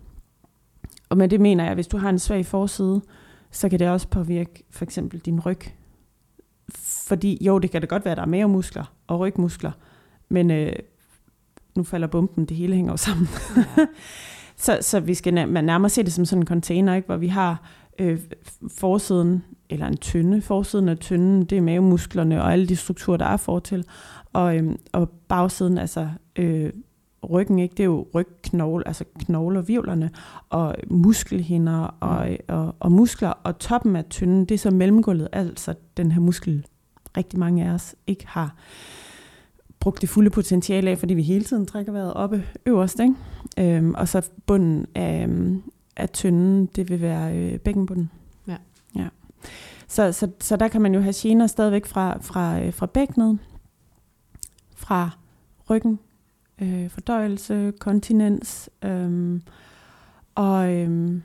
[1.09, 3.03] Og med det mener jeg, at hvis du har en svag forside,
[3.53, 5.61] så kan det også påvirke for eksempel din ryg.
[7.07, 9.73] Fordi jo, det kan da godt være, at der er mavemuskler og rygmuskler,
[10.29, 10.73] men øh,
[11.77, 13.29] nu falder bomben, det hele hænger jo sammen.
[13.57, 13.87] Ja.
[14.57, 17.07] Så, så vi skal nær- man nærmere se det som sådan en container, ikke?
[17.07, 17.62] hvor vi har
[17.99, 18.21] øh,
[18.69, 23.25] forsiden, eller en tynde, forsiden af tynden, det er mavemusklerne og alle de strukturer, der
[23.25, 23.85] er fortil,
[24.33, 26.73] og, øh, og bagsiden, altså øh,
[27.31, 27.73] ryggen, ikke?
[27.73, 30.11] det er jo rygknogle, altså knoglervirvlerne,
[30.51, 35.75] og muskelhinder og, og, og muskler, og toppen af tynden, det er så mellemgulvet, altså
[35.97, 36.67] den her muskel,
[37.17, 38.55] rigtig mange af os ikke har
[39.81, 43.15] brugt det fulde potentiale af, fordi vi hele tiden trækker vejret oppe øverst, ikke?
[43.59, 45.29] Øhm, og så bunden af,
[45.97, 48.11] af tynden, det vil være øh, bækkenbunden.
[48.49, 48.57] Ja.
[48.97, 49.09] ja.
[49.89, 53.39] Så, så, så der kan man jo have gener stadigvæk fra, fra, øh, fra bækkenet,
[54.77, 55.11] fra
[55.71, 55.99] ryggen,
[56.62, 59.40] øh, fordøjelse, kontinens, øh,
[60.35, 61.20] og, øh,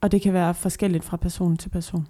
[0.00, 2.06] og det kan være forskelligt fra person til person.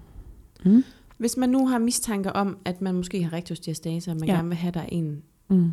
[0.64, 0.84] Mm.
[1.18, 4.34] Hvis man nu har mistanke om, at man måske har rektusdiastase, og man Ja.
[4.34, 5.72] gerne vil have, der er en Mm.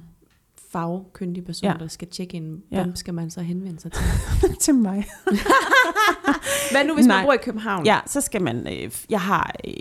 [0.72, 1.76] fagkyndig person, ja.
[1.80, 2.62] der skal tjekke ind.
[2.72, 2.84] Ja.
[2.84, 4.04] Hvem skal man så henvende sig til?
[4.66, 5.06] til mig.
[6.72, 7.18] Hvad nu, hvis Nej.
[7.18, 7.86] man bor i København?
[7.86, 8.68] Ja, så skal man...
[8.68, 9.74] Øh, jeg har øh,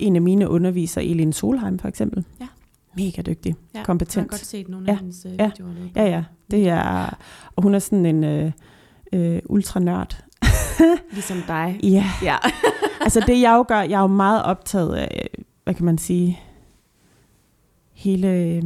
[0.00, 2.24] en af mine undervisere, Elin Solheim for eksempel.
[2.40, 2.46] Ja.
[2.96, 3.56] Mega dygtig.
[3.74, 4.16] ja kompetent.
[4.16, 5.72] Jeg har godt set nogle Ja, af hendes øh, ja, videoer.
[5.96, 6.24] Ja, ja.
[6.50, 7.16] Det er...
[7.56, 8.52] Og hun er sådan en øh,
[9.12, 10.24] øh, ultranørd.
[11.12, 11.80] Ligesom dig.
[11.82, 12.04] Ja.
[12.22, 12.36] Ja.
[13.04, 15.98] altså det jeg jo gør, jeg er jo meget optaget af, øh, hvad kan man
[15.98, 16.40] sige,
[17.92, 18.62] hele, øh,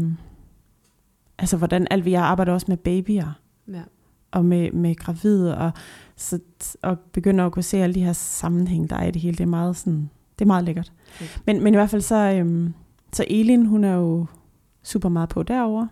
[1.39, 3.33] altså hvordan alt, jeg arbejder også med babyer,
[3.69, 3.83] ja.
[4.31, 5.71] og med, med gravide, og,
[6.17, 6.39] så,
[6.83, 9.37] og begynder at kunne se alle de her sammenhæng, der er i det hele.
[9.37, 10.93] Det er meget, sådan, det er meget lækkert.
[11.15, 11.27] Okay.
[11.47, 12.75] Men, men i hvert fald så, øhm,
[13.13, 14.27] så Elin, hun er jo
[14.83, 15.89] super meget på derovre.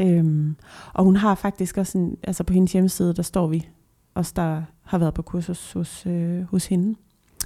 [0.00, 0.56] Øhm,
[0.94, 3.68] og hun har faktisk også, en, altså på hendes hjemmeside, der står vi,
[4.14, 6.98] os der har været på kursus hos, øh, hos hende.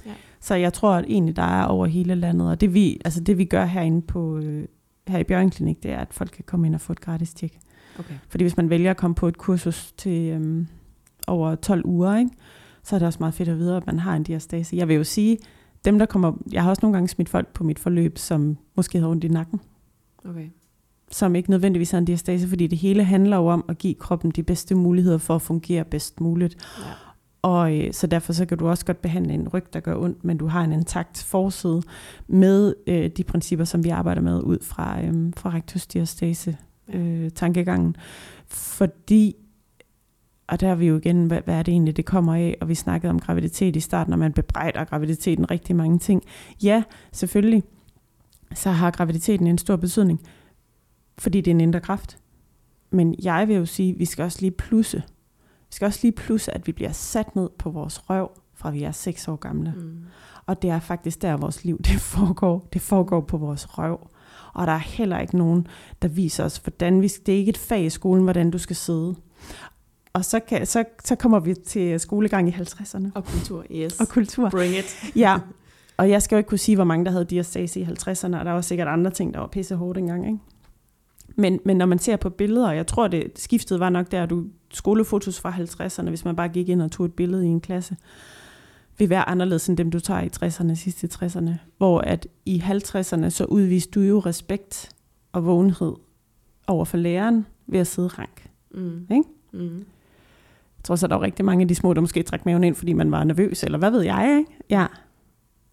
[0.05, 0.11] Ja.
[0.39, 3.37] Så jeg tror at egentlig, der er over hele landet, og det vi, altså det
[3.37, 4.67] vi gør herinde på, øh,
[5.07, 7.33] her i Bjørn Klinik, det er, at folk kan komme ind og få et gratis
[7.33, 7.59] tjek.
[7.99, 8.13] Okay.
[8.29, 10.67] Fordi hvis man vælger at komme på et kursus til øhm,
[11.27, 12.31] over 12 uger, ikke,
[12.83, 14.75] så er det også meget fedt at vide, at man har en diastase.
[14.75, 15.37] Jeg vil jo sige,
[15.85, 18.97] dem der kommer, jeg har også nogle gange smidt folk på mit forløb, som måske
[18.97, 19.61] havde ondt i nakken,
[20.29, 20.49] Okay.
[21.11, 24.31] som ikke nødvendigvis har en diastase, fordi det hele handler jo om at give kroppen
[24.31, 26.57] de bedste muligheder for at fungere bedst muligt.
[26.79, 26.83] Ja.
[27.41, 30.23] Og øh, så derfor så kan du også godt behandle en ryg, der gør ondt,
[30.23, 31.81] men du har en intakt forside
[32.27, 36.57] med øh, de principper, som vi arbejder med ud fra, øh, fra rektusdiastase
[36.93, 37.95] øh, tankegangen.
[38.47, 39.35] Fordi,
[40.47, 42.67] og der er vi jo igen, hvad, hvad er det egentlig, det kommer af, og
[42.69, 46.23] vi snakkede om graviditet i starten, og man bebrejder graviditeten rigtig mange ting.
[46.63, 47.63] Ja, selvfølgelig,
[48.53, 50.21] så har graviditeten en stor betydning,
[51.17, 52.17] fordi det er en indre kraft.
[52.91, 55.03] Men jeg vil jo sige, at vi skal også lige plusse.
[55.69, 58.83] Vi skal også lige plusse, at vi bliver sat ned på vores røv, fra vi
[58.83, 59.73] er 6 år gamle.
[59.77, 59.97] Mm.
[60.45, 62.67] Og det er faktisk der, vores liv det foregår.
[62.73, 64.07] Det foregår på vores røv.
[64.53, 65.67] Og der er heller ikke nogen,
[66.01, 67.07] der viser os, hvordan vi...
[67.07, 69.15] Det er ikke et fag i skolen, hvordan du skal sidde.
[70.13, 73.07] Og så, kan, så, så kommer vi til skolegang i 50'erne.
[73.15, 73.99] Og kultur, yes.
[73.99, 74.49] Og kultur.
[74.49, 75.11] Bring it.
[75.15, 75.39] Ja,
[75.97, 78.45] og jeg skal jo ikke kunne sige, hvor mange der havde diastase i 50'erne, og
[78.45, 80.39] der var sikkert andre ting, der var pisse hårdt engang, ikke?
[81.35, 84.25] Men, men når man ser på billeder, og jeg tror, det skiftet var nok der,
[84.25, 87.61] du skolefotos fra 50'erne, hvis man bare gik ind og tog et billede i en
[87.61, 87.97] klasse,
[88.97, 91.51] vil være anderledes end dem, du tager i 60'erne, sidste 60'erne.
[91.77, 94.89] Hvor at i 50'erne, så udviste du jo respekt
[95.31, 95.93] og vågenhed
[96.67, 98.49] over for læreren ved at sidde rank.
[98.71, 99.07] Mm.
[99.11, 99.23] Ikke?
[99.51, 99.85] Mm.
[100.83, 102.75] Jeg tror så, der var rigtig mange af de små, der måske trak maven ind,
[102.75, 104.63] fordi man var nervøs, eller hvad ved jeg, ikke?
[104.69, 104.85] Ja,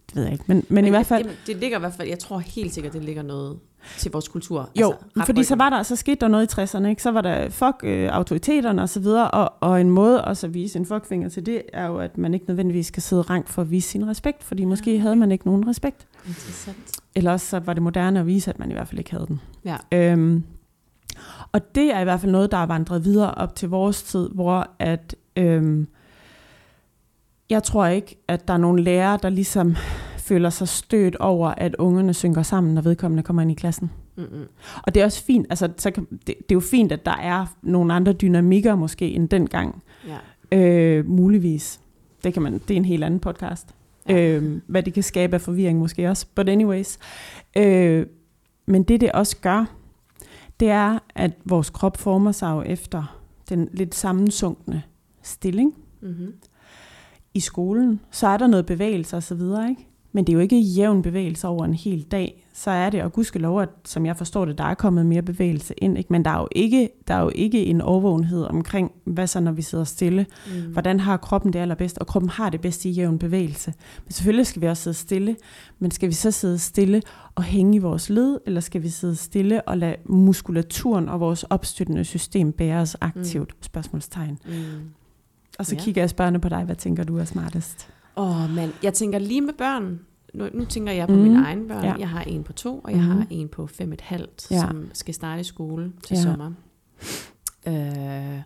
[0.07, 0.45] det ved jeg ikke.
[0.49, 1.23] Men, men, men i hvert fald...
[1.23, 3.59] Jamen, det ligger i hvert fald, jeg tror helt sikkert, det ligger noget
[3.99, 4.71] til vores kultur.
[4.81, 7.03] Jo, altså, fordi så var der, så skete der noget i 60'erne, ikke?
[7.03, 10.55] Så var der fuck øh, autoriteterne og så videre, og, og en måde også at
[10.55, 13.63] vise en fuckfinger til det, er jo, at man ikke nødvendigvis skal sidde rank for
[13.63, 16.07] at vise sin respekt, fordi måske havde man ikke nogen respekt.
[16.27, 16.93] Interessant.
[17.15, 19.27] Eller også så var det moderne at vise, at man i hvert fald ikke havde
[19.27, 19.41] den.
[19.65, 19.77] Ja.
[19.93, 20.45] Øhm,
[21.53, 24.29] og det er i hvert fald noget, der er vandret videre op til vores tid,
[24.35, 25.89] hvor at, øhm,
[27.51, 29.77] jeg tror ikke, at der er nogen lærere, der ligesom
[30.19, 33.91] føler sig stødt over, at ungerne synker sammen, når vedkommende kommer ind i klassen.
[34.17, 34.47] Mm-mm.
[34.83, 37.17] Og det er også fint, altså så kan, det, det er jo fint, at der
[37.17, 39.83] er nogle andre dynamikker måske end dengang,
[40.53, 40.59] Ja.
[40.59, 41.81] øh, muligvis.
[42.25, 43.75] Det, kan man, det er en helt anden podcast.
[44.09, 44.19] Ja.
[44.19, 46.27] Øh, hvad det kan skabe af forvirring måske også.
[46.35, 46.99] But anyways.
[47.57, 48.07] Øh,
[48.67, 49.65] men det det også gør,
[50.61, 53.19] det er, at vores krop former sig jo efter
[53.49, 54.83] den lidt sammensunkne
[55.23, 56.35] stilling Mm-hmm.
[57.35, 58.01] i skolen.
[58.11, 59.87] Så er der noget bevægelse og så videre, ikke?
[60.13, 62.47] Men det er jo ikke jævn bevægelse over en hel dag.
[62.55, 65.75] Så er det, og gudskelov, at som jeg forstår det, der er kommet mere bevægelse
[65.79, 65.99] ind.
[65.99, 66.13] Ikke?
[66.13, 69.53] Men der er, jo ikke, der er jo ikke en overvågenhed omkring, hvad så når
[69.53, 70.27] vi sidder stille.
[70.47, 70.73] Mm.
[70.73, 71.99] Hvordan har kroppen det allerbedst?
[71.99, 73.75] Og kroppen har det bedst i jævn bevægelse.
[74.05, 75.37] Men selvfølgelig skal vi også sidde stille.
[75.79, 77.03] Men skal vi så sidde stille
[77.35, 81.43] og hænge i vores led, eller skal vi sidde stille og lade muskulaturen og vores
[81.43, 83.51] opstøttende system bære os aktivt?
[83.51, 83.63] Mm.
[83.63, 84.39] Spørgsmålstegn.
[84.47, 84.53] Mm.
[85.59, 85.81] Og så Ja.
[85.81, 86.65] kigger jeg spørgende på dig.
[86.65, 87.89] Hvad tænker du er smartest?
[88.17, 88.73] Åh, oh, mand.
[88.83, 90.01] Jeg tænker lige med børn.
[90.35, 91.23] Nu, nu tænker jeg på Mhm.
[91.23, 91.85] mine egne børn.
[91.85, 91.95] Ja.
[91.99, 93.09] Jeg har en på to, og jeg Mhm.
[93.11, 94.61] har en på fem et halvt, Ja.
[94.61, 96.23] som skal starte i skole til Ja.
[96.23, 96.51] sommer.
[97.67, 98.43] Øh,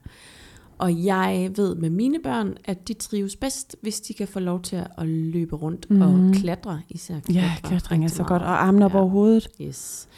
[0.79, 4.63] og jeg ved med mine børn, at de trives bedst, hvis de kan få lov
[4.63, 6.01] til at løbe rundt mm.
[6.03, 6.33] og Mhm.
[6.35, 7.41] klatre, især klatre.
[7.43, 8.29] Ja, klatring er så meget.
[8.29, 8.43] godt.
[8.43, 8.99] Og armene op Ja.
[8.99, 9.49] over hovedet.
[9.61, 10.09] Yes.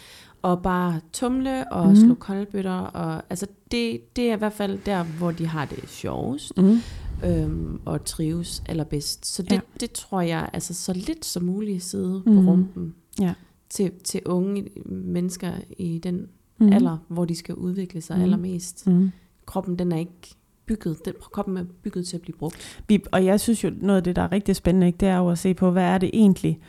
[0.43, 1.97] Og bare tumle og mm.
[1.97, 2.73] slå koldbøtter.
[2.79, 6.79] Og, altså det, det er i hvert fald der, hvor de har det sjovest Mm.
[7.25, 9.27] Øhm, og trives allerbedst.
[9.27, 9.61] Så det, Ja.
[9.81, 12.35] det tror jeg, altså så lidt som muligt sidde Mhm.
[12.45, 13.35] på rumpen Ja.
[13.71, 16.17] til, til unge mennesker i den
[16.59, 16.67] Mm.
[16.67, 16.73] mm.
[16.73, 18.21] alder, hvor de skal udvikle sig Mhm.
[18.21, 18.25] mm.
[18.33, 18.87] allermest.
[18.87, 19.11] Mm.
[19.47, 20.35] Kroppen, den er ikke
[20.67, 22.83] bygget, den, kroppen er bygget til at blive brugt.
[22.89, 25.17] Vi, og jeg synes jo, noget af det, der er rigtig spændende, ikke, det er
[25.17, 26.61] jo at se på, hvad er det egentlig?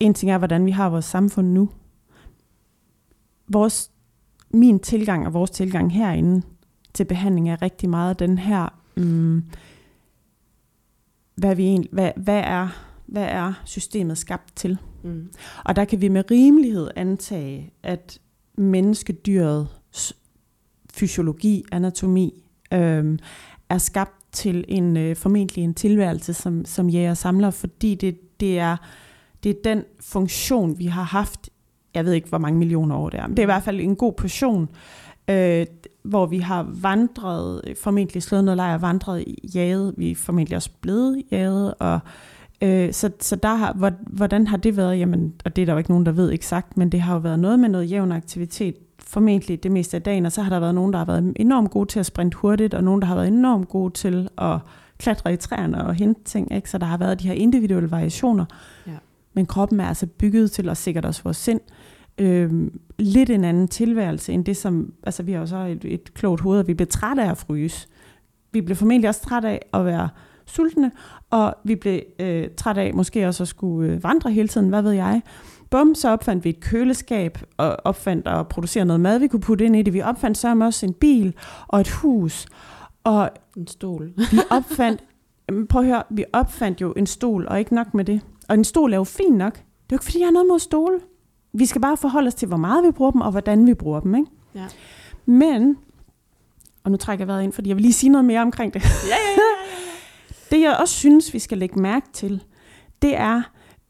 [0.00, 1.68] En ting er, hvordan vi har vores samfund nu.
[3.48, 3.90] Vores,
[4.50, 6.42] min tilgang og vores tilgang herinde
[6.94, 9.42] til behandling er rigtig meget den her, mm,
[11.34, 12.68] hvad, vi egentlig, hvad, hvad, er,
[13.06, 14.78] hvad er systemet skabt til?
[15.02, 15.32] Mm.
[15.64, 18.18] Og der kan vi med rimelighed antage, at
[18.58, 20.16] menneskedyrets
[20.94, 23.18] fysiologi, anatomi, øhm,
[23.68, 28.58] er skabt til en øh, formentlig en tilværelse som, som jæger samler, fordi det, det,
[28.58, 28.76] er,
[29.42, 31.50] det er den funktion, vi har haft,
[31.94, 33.80] jeg ved ikke, hvor mange millioner år det er, men det er i hvert fald
[33.80, 34.68] en god portion,
[35.30, 35.66] øh,
[36.02, 41.22] hvor vi har vandret, formentlig slået noget lejr, vandret jaget, vi er formentlig også blevet
[41.30, 42.00] jaget, og
[42.62, 44.98] øh, så, så der har, hvordan har det været?
[44.98, 47.20] Jamen, og det er der jo ikke nogen, der ved eksakt, men det har jo
[47.20, 50.60] været noget med noget jævn aktivitet, formentlig det meste af dagen, og så har der
[50.60, 53.14] været nogen, der har været enormt gode til at sprinte hurtigt, og nogen, der har
[53.14, 54.58] været enormt gode til at
[54.98, 56.52] klatre i træerne og hente ting.
[56.52, 56.70] Ikke?
[56.70, 58.44] Så der har været de her individuelle variationer.
[58.86, 58.92] Ja.
[59.34, 61.91] Men kroppen er altså bygget til, og sikkert også vores sind, øh,
[62.98, 64.92] lidt en anden tilværelse end det, som...
[65.02, 67.38] Altså, vi har jo så et, et klogt hoved, og vi bliver trætte af at
[67.38, 67.88] fryse.
[68.52, 70.08] Vi bliver formentlig også trætte af at være
[70.46, 70.90] sultne,
[71.30, 74.82] og vi blev øh, trætte af måske også at skulle øh, vandre hele tiden, hvad
[74.82, 75.22] ved jeg.
[75.70, 79.64] Bum, så opfandt vi et køleskab, og opfandt at producere noget mad, vi kunne putte
[79.64, 79.94] ind i det.
[79.94, 81.34] Vi opfandt så også en bil
[81.68, 82.46] og et hus.
[83.04, 84.12] Og en stol.
[84.32, 85.04] vi opfandt,
[85.68, 88.20] prøv at høre, vi opfandt jo en stol, og ikke nok med det.
[88.48, 89.52] Og en stol er jo fin nok.
[89.54, 90.98] Det er jo ikke, fordi jeg har noget mod stole.
[91.52, 94.00] Vi skal bare forholde os til, hvor meget vi bruger dem, og hvordan vi bruger
[94.00, 94.14] dem.
[94.14, 94.30] Ikke?
[94.54, 94.66] Ja.
[95.26, 95.78] Men,
[96.84, 98.82] og nu trækker jeg vejret ind, fordi jeg vil lige sige noget mere omkring det.
[98.82, 99.42] Ja, ja, ja,
[100.50, 100.50] ja.
[100.56, 102.42] det jeg også synes, vi skal lægge mærke til,
[103.02, 103.42] det er,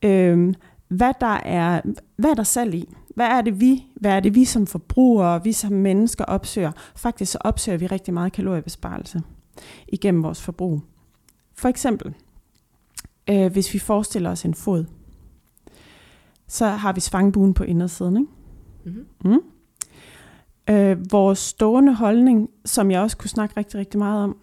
[0.02, 0.54] øh,
[0.88, 1.80] hvad der er,
[2.16, 2.94] hvad er der salg i?
[3.14, 6.72] Hvad er det vi, hvad er det vi som forbrugere, vi som mennesker opsøger?
[6.96, 9.22] Faktisk så opsøger vi rigtig meget kaloriebesparelse
[9.88, 10.80] igennem vores forbrug.
[11.54, 12.14] For eksempel,
[13.30, 14.84] øh, hvis vi forestiller os en fod,
[16.52, 18.16] så har vi svangbuen på indersiden.
[18.16, 18.30] Ikke?
[18.84, 19.30] Mm-hmm.
[19.32, 20.74] Mm.
[20.74, 24.36] Øh, vores stående holdning, som jeg også kunne snakke rigtig, rigtig meget om,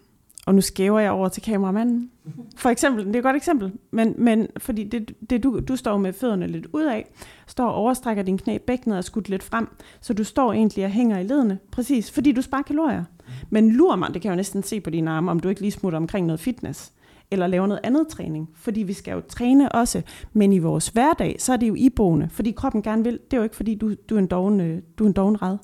[0.46, 2.10] og nu skæver jeg over til kameramanden.
[2.56, 5.98] For eksempel, det er et godt eksempel, men, men fordi det, det du, du står
[5.98, 7.06] med fødderne lidt ud af,
[7.46, 9.68] står og overstrækker din knæ, bækkenet er skudt lidt frem,
[10.00, 13.04] så du står egentlig og hænger i ledene, præcis, fordi du sparer kalorier.
[13.50, 15.60] Men lur mig, det kan jeg jo næsten se på dine arme, om du ikke
[15.60, 16.92] lige smutter omkring noget fitness,
[17.30, 21.36] eller laver noget andet træning, fordi vi skal jo træne også, men i vores hverdag,
[21.38, 23.94] så er det jo iboende, fordi kroppen gerne vil, det er jo ikke fordi, du,
[24.08, 25.56] du er en doven, øh, du er en doven red.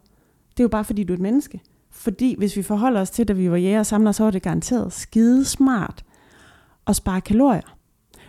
[0.51, 1.61] Det er jo bare fordi, du er et menneske.
[1.91, 4.43] Fordi hvis vi forholder os til, da vi var jæger og samler, så var det
[4.43, 6.05] garanteret skide smart
[6.87, 7.77] at spare kalorier,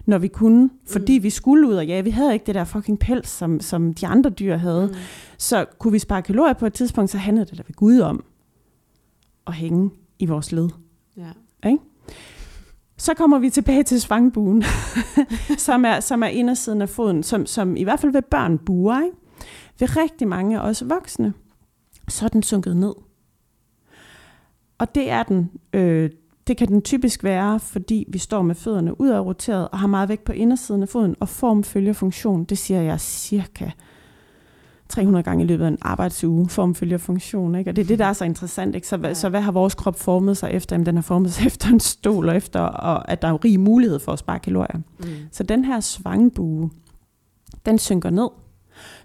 [0.06, 0.70] når vi kunne.
[0.88, 1.24] Fordi mm.
[1.24, 4.08] vi skulle ud og ja, vi havde ikke det der fucking pels, som, som de
[4.08, 4.88] andre dyr havde.
[4.88, 4.94] Mm.
[5.38, 8.24] Så kunne vi spare kalorier på et tidspunkt, så handlede det der ved Gud om
[9.48, 10.70] at hænge i vores led.
[11.18, 11.32] Ja.
[11.70, 11.84] Ikke?
[12.98, 14.64] Så kommer vi tilbage til svangbuen,
[15.68, 19.04] som, er, som er indersiden af foden, som, som i hvert fald ved børn buer.
[19.04, 19.18] Ikke?
[19.80, 21.34] Ved rigtig mange, også voksne,
[22.08, 22.94] så er den sunket ned.
[24.78, 25.52] Og det er den.
[25.74, 26.10] Øh,
[26.48, 29.88] det kan den typisk være, fordi vi står med fødderne ud af roteret og har
[29.88, 32.44] meget vægt på indersiden af foden, og form følger funktion.
[32.44, 33.70] Det siger jeg cirka
[34.90, 37.56] 300 gange i løbet af en arbejdsuge, form følger funktion.
[37.56, 37.72] Ikke?
[37.72, 38.76] Og det er det, der er så interessant.
[38.76, 38.88] Ikke?
[38.88, 39.14] Så, ja.
[39.14, 40.76] så hvad har vores krop formet sig efter?
[40.76, 43.60] Jamen, den har formet sig efter en stol, og efter og at der er rig
[43.60, 44.78] mulighed for at spare kalorier.
[45.00, 45.06] Mm.
[45.32, 46.70] Så den her svangbue,
[47.66, 48.30] den synker ned.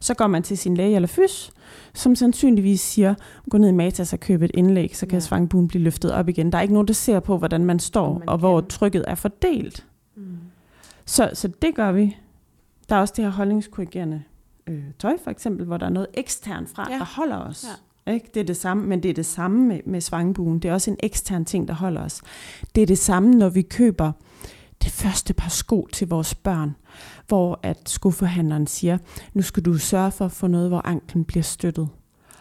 [0.01, 1.53] Så går man til sin læge eller fys,
[1.95, 3.15] som sandsynligvis siger,
[3.51, 5.21] gå ned i Matas og køb et indlæg, så kan ja.
[5.21, 6.53] svangbuen blive løftet op igen.
[6.53, 8.69] Der er ikke nogen, der ser på, hvordan man står, man og hvor kan.
[8.69, 9.87] trykket er fordelt.
[10.17, 10.37] Mm.
[11.07, 12.17] Så, så det gør vi.
[12.89, 14.23] Der er også det her holdningskorrigerende
[14.67, 16.99] øh, tøj, for eksempel, hvor der er noget ekstern fra, ja.
[16.99, 17.65] der holder os.
[18.07, 18.13] Ja.
[18.13, 18.31] Ikke?
[18.35, 20.59] Det er det samme, men det er det samme med, med svangbuen.
[20.59, 22.23] Det er også en ekstern ting, der holder os.
[22.75, 24.13] Det er det samme, når vi køber
[24.83, 26.77] det første par sko til vores børn,
[27.29, 28.99] hvor at skoforhandleren siger,
[29.35, 31.89] nu skal du sørge for at få noget, hvor anklen bliver støttet.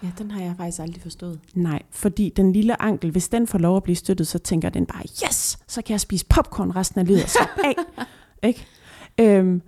[0.04, 1.40] Ja, den har jeg faktisk aldrig forstået.
[1.54, 4.86] Nej, fordi den lille ankel, hvis den får lov at blive støttet, så tænker den
[4.86, 7.76] bare, yes, så kan jeg spise popcorn resten af livet og af.
[8.50, 8.66] ikke?
[9.20, 9.62] Øhm,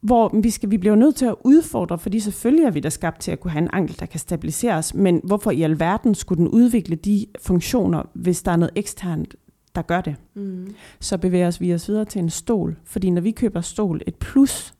[0.00, 3.20] hvor vi, skal, vi bliver nødt til at udfordre, fordi selvfølgelig er vi da skabt
[3.20, 6.48] til at kunne have en ankel, der kan stabiliseres, men hvorfor i alverden skulle den
[6.48, 9.34] udvikle de funktioner, hvis der er noget eksternt
[9.76, 10.16] der gør det.
[10.34, 10.74] Mm.
[11.00, 12.76] Så bevæger os vi os videre til en stol.
[12.84, 14.74] Fordi når vi køber stol, et plus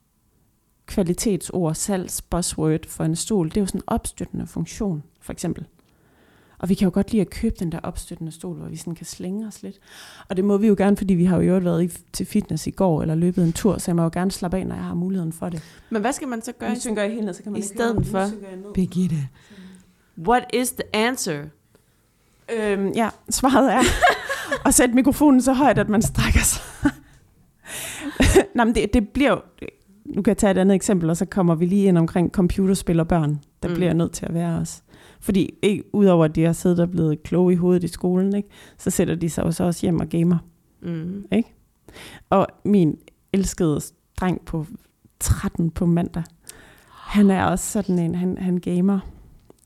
[0.86, 5.66] kvalitetsord, salgs, buzzword for en stol, det er jo sådan en opstøttende funktion, for eksempel.
[6.66, 8.94] Og vi kan jo godt lide at købe den der opstøttende stol, hvor vi sådan
[8.94, 9.76] kan slænge os lidt.
[10.28, 12.70] Og det må vi jo gerne, fordi vi har jo været i, til fitness i
[12.70, 14.94] går, eller løbet en tur, så jeg må jo gerne slappe af, når jeg har
[14.94, 15.62] muligheden for det.
[15.90, 16.70] Men hvad skal man så gøre?
[16.70, 18.30] Nu synger jeg helt ned, så kan man I stedet for,
[18.74, 19.28] Birgitte.
[20.18, 21.44] What is the answer?
[22.56, 23.82] Øhm, ja, svaret er
[24.68, 26.62] at sætte mikrofonen så højt, at man strækker sig.
[28.54, 29.40] Nå, men det, det bliver jo,
[30.04, 33.00] nu kan jeg tage et andet eksempel, og så kommer vi lige ind omkring computerspil
[33.00, 33.40] og børn.
[33.62, 33.74] Der mm.
[33.74, 34.82] bliver nødt til at være os.
[35.26, 38.48] Fordi ikke, udover at de har siddet og blevet kloge i hovedet i skolen, ikke,
[38.78, 40.38] så sætter de sig jo så også hjem og gamer.
[40.82, 41.24] Mm.
[42.30, 42.98] Og min
[43.32, 43.80] elskede
[44.20, 44.66] dreng på
[45.20, 46.22] 13 på mandag,
[46.92, 48.98] han er også sådan en, han, han gamer.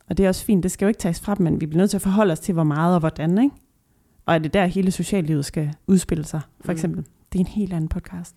[0.09, 1.79] Og det er også fint, det skal jo ikke tages fra dem, men vi bliver
[1.83, 3.57] nødt til at forholde os til, hvor meget og hvordan, ikke?
[4.27, 6.77] Og er det der, hele sociallivet skal udspille sig, for Mm.
[6.77, 7.05] eksempel.
[7.33, 8.37] Det er en helt anden podcast.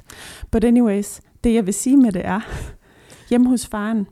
[0.51, 2.41] But anyways, det jeg vil sige med det er,
[3.29, 4.07] hjemme hos faren,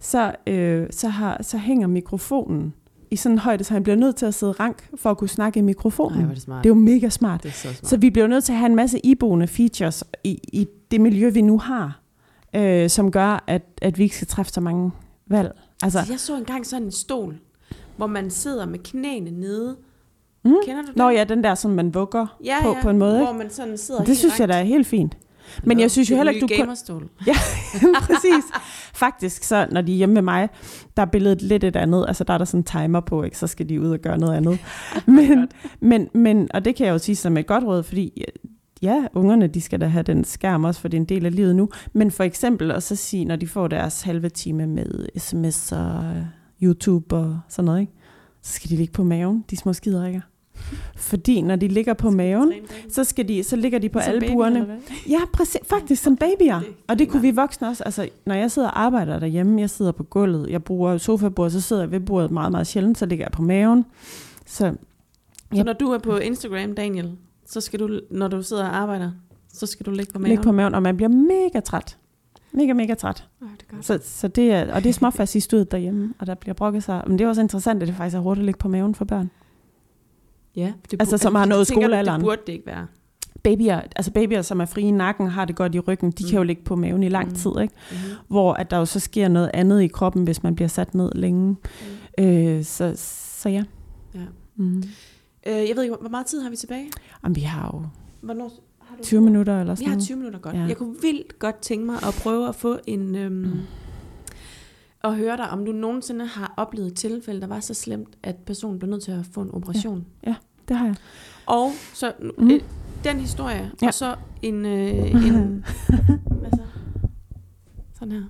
[0.00, 2.74] så, øh, så, har, så hænger mikrofonen
[3.10, 5.28] i sådan en højde, så han bliver nødt til at sidde rank for at kunne
[5.28, 6.24] snakke i mikrofonen.
[6.24, 6.64] Er det smart.
[6.64, 7.42] det er jo mega smart.
[7.42, 7.86] det er så smart.
[7.86, 11.30] Så vi bliver nødt til at have en masse iboende features i, i det miljø,
[11.30, 12.00] vi nu har,
[12.56, 14.90] øh, som gør, at, at vi ikke skal træffe så mange
[15.26, 15.52] valg.
[15.82, 17.38] Altså, Altså, jeg så engang sådan en stol,
[17.96, 19.76] hvor man sidder med knæene nede.
[20.44, 20.54] Mm.
[20.64, 20.96] Kender du det?
[20.96, 23.18] Nå ja, den der, som man vugger ja, på, ja, på en måde.
[23.18, 25.16] Hvor man sådan sidder Det synes jeg da er helt fint.
[25.64, 26.56] Men jeg synes jo heller ikke, du kun...
[26.56, 27.08] gamerstol.
[28.08, 28.44] Præcis.
[29.00, 30.48] Faktisk, så når de er hjemme med mig,
[30.96, 32.04] der er billedet lidt et andet.
[32.08, 33.38] Altså, der er der sådan en timer på, ikke?
[33.38, 34.58] så skal de ud og gøre noget andet.
[35.06, 35.48] Men,
[35.80, 38.24] men, men, og det kan jeg jo sige som et godt råd, fordi
[38.82, 41.34] ja, ungerne, de skal da have den skærm også, for det er en del af
[41.34, 41.68] livet nu.
[41.92, 46.04] Men for eksempel at så sige, når de får deres halve time med sms og
[46.62, 47.92] YouTube og sådan noget, ikke?
[48.42, 50.20] så skal de ligge på maven, de små skiderikker.
[50.96, 52.52] Fordi når de ligger på maven,
[52.88, 54.60] så, skal de, så ligger de på Som baby, albuerne.
[54.64, 54.76] hvad?
[55.08, 55.60] Ja, præcis.
[55.66, 56.54] Faktisk som babyer.
[56.56, 57.84] Er Og det kunne vi voksne også.
[57.84, 61.60] Altså, når jeg sidder og arbejder derhjemme, jeg sidder på gulvet, jeg bruger sofabordet, så
[61.60, 63.84] sidder jeg ved bordet meget, meget sjældent, så ligger jeg på maven.
[64.46, 65.62] Så Så Ja.
[65.62, 67.12] når du er på Instagram, Daniel,
[67.46, 69.10] så skal du, når du sidder og arbejder,
[69.52, 70.28] så skal du ligge på maven.
[70.28, 71.96] ligger på maven, og man bliver mega træt.
[72.52, 73.24] Mega, mega træt.
[73.42, 73.84] Ej, det.
[73.86, 76.82] Så, så det er, og det er småfast i studiet derhjemme, og der bliver brokket
[76.84, 77.02] sig.
[77.06, 79.04] Men det er også interessant, at det faktisk er hurtigt at ligge på maven for
[79.04, 79.30] børn.
[80.60, 82.20] Ja, det Altså, som har nået tænker du, skolealderen.
[82.20, 82.86] Det burde det ikke være.
[83.42, 86.28] Babyer, altså babyer, som er frie i nakken, har det godt i ryggen, de Mm.
[86.30, 87.34] kan jo ligge på maven i lang Mm.
[87.34, 87.74] tid, ikke?
[87.90, 88.16] Mm-hmm.
[88.28, 91.12] hvor at der jo så sker noget andet i kroppen, hvis man bliver sat ned
[91.14, 91.56] længe.
[92.18, 93.64] Øh, så, så ja.
[94.14, 94.20] Ja.
[94.56, 94.76] Mm.
[95.46, 96.86] Øh, jeg ved ikke, hvor meget tid har vi tilbage?
[97.24, 97.82] Jamen, vi har jo
[98.20, 100.06] Hvornår har du 20 minutter eller Vi sådan har noget.
[100.06, 100.54] 20 minutter godt.
[100.54, 100.60] Ja.
[100.60, 100.66] Ja.
[100.66, 103.14] Jeg kunne vildt godt tænke mig at prøve at få en...
[103.16, 103.50] Øhm, Mm.
[105.04, 108.36] at høre dig, om du nogensinde har oplevet et tilfælde, der var så slemt, at
[108.36, 110.06] personen blev nødt til at få en operation.
[110.70, 110.94] Det har jeg.
[111.46, 112.30] Og så Mm.
[112.38, 112.50] mm.
[112.50, 112.60] øh,
[113.04, 113.86] den historie, Ja.
[113.86, 114.66] og så en...
[114.66, 115.64] Øh, en
[116.40, 116.62] hvad så?
[117.98, 118.22] Sådan her.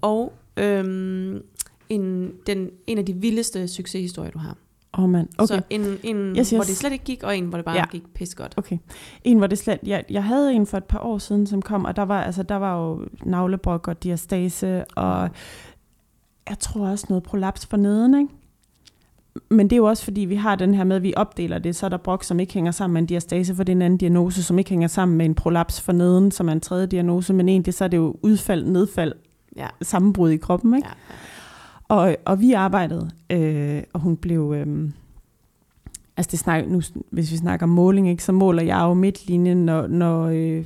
[0.00, 1.42] Og øhm,
[1.88, 4.56] en, den, en af de vildeste succeshistorier, du har.
[4.98, 5.28] Åh, oh, mand.
[5.38, 5.46] Okay.
[5.56, 7.74] Så en, en Yes, yes, hvor det slet ikke gik, og en, hvor det bare
[7.74, 7.80] Ja.
[7.80, 7.86] ja.
[7.90, 8.54] gik pisse godt.
[8.56, 8.78] Okay.
[9.24, 9.78] En, hvor det slet...
[9.86, 12.42] Jeg, jeg havde en for et par år siden, som kom, og der var, altså,
[12.42, 15.30] der var jo navlebrok og diastase, og
[16.48, 18.34] jeg tror også noget prolaps for neden, ikke?
[19.50, 21.76] Men det er jo også, fordi vi har den her med, at vi opdeler det,
[21.76, 23.82] så er der brok, som ikke hænger sammen med en diastase, for det er en
[23.82, 26.86] anden diagnose, som ikke hænger sammen med en prolaps for neden, som er en tredje
[26.86, 29.12] diagnose, men egentlig så er det jo udfald, nedfald,
[29.56, 29.66] Ja.
[29.82, 30.88] sammenbrud i kroppen, ikke?
[30.88, 31.14] ja.
[31.88, 34.54] Og, og vi arbejdede, øh, og hun blev...
[34.56, 34.90] Øh,
[36.16, 39.86] altså det snak, nu, hvis vi snakker måling, ikke, så måler jeg jo midtlinjen, når,
[39.86, 40.64] når øh,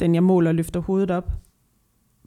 [0.00, 1.30] den jeg måler løfter hovedet op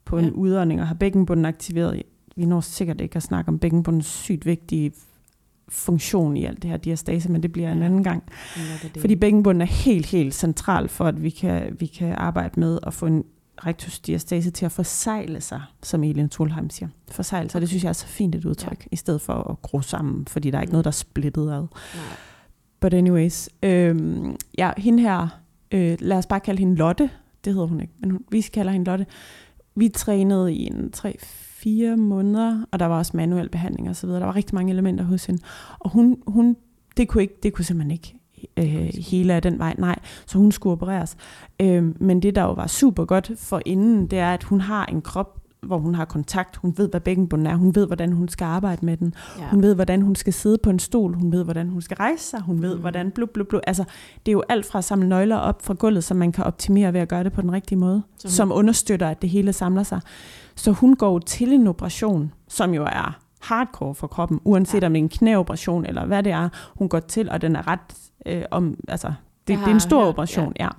[0.05, 0.31] på en Ja.
[0.31, 2.01] udånding og har bækkenbunden aktiveret.
[2.35, 4.91] Vi når sikkert ikke at snakke om bækkenbundens sygt vigtige
[5.69, 8.23] funktion i alt det her diastase, men det bliver en anden gang.
[8.57, 9.01] Ja, det det.
[9.01, 12.93] Fordi bækkenbunden er helt, helt central for, at vi kan, vi kan arbejde med at
[12.93, 13.23] få en
[13.65, 16.89] rektusdiastase til at forsejle sig, som Elin Tolheim siger.
[17.11, 18.87] Forsejle sig, det synes jeg er så fint et udtryk, ja.
[18.91, 20.73] i stedet for at gro sammen, fordi der er ikke Mm.
[20.73, 21.59] noget, der er splittet ad.
[21.59, 21.67] Nej.
[22.79, 25.27] But anyways, øhm, ja, hende her,
[25.71, 27.09] øh, lad os bare kalde hende Lotte,
[27.45, 29.05] det hedder hun ikke, men hun, vi kalder hende Lotte.
[29.75, 30.91] Vi trænede i en
[31.65, 34.19] 3-4 måneder, og der var også manuel behandling og så videre.
[34.19, 35.41] Der var rigtig mange elementer hos hende.
[35.79, 36.55] Og hun, hun
[36.97, 38.15] det, kunne ikke, det kunne simpelthen ikke
[38.57, 39.99] øh, hele af den vej, nej.
[40.25, 41.17] Så hun skulle opereres.
[41.61, 44.85] Øh, men det, der jo var super godt for inden, det er, at hun har
[44.85, 46.55] en krop, hvor hun har kontakt.
[46.55, 47.55] Hun ved, hvad bækkenbunden er.
[47.55, 49.13] Hun ved, hvordan hun skal arbejde med den.
[49.39, 49.47] Ja.
[49.47, 51.13] Hun ved, hvordan hun skal sidde på en stol.
[51.13, 52.39] Hun ved, hvordan hun skal rejse sig.
[52.41, 52.81] Hun ved, Mm.
[52.81, 53.61] hvordan blub, blub, blub.
[53.67, 53.83] Altså,
[54.25, 56.93] det er jo alt fra at samle nøgler op fra gulvet, som man kan optimere
[56.93, 57.93] ved at gøre det på den rigtige måde.
[58.23, 60.01] Hun- Som understøtter, at det hele samler sig.
[60.55, 64.85] Så hun går til en operation, som jo er hardcore for kroppen, uanset Ja.
[64.87, 67.67] om det er en knæoperation eller hvad det er, hun går til, og den er
[67.67, 67.79] ret
[68.25, 69.07] øh, om, altså,
[69.47, 70.63] det, det er en stor hørt, operation, ja.
[70.63, 70.69] ja.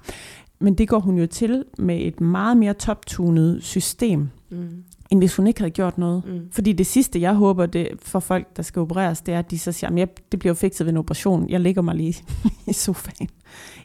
[0.58, 4.84] Men det går hun jo til med et meget mere toptunet system, Mm.
[5.10, 6.22] end hvis hun ikke havde gjort noget.
[6.26, 6.40] Mm.
[6.52, 9.58] Fordi det sidste, jeg håber det for folk, der skal opereres, det er, at de
[9.58, 11.48] så siger, at det bliver fikset ved en operation.
[11.48, 12.24] Jeg ligger mig lige
[12.66, 13.28] i sofaen.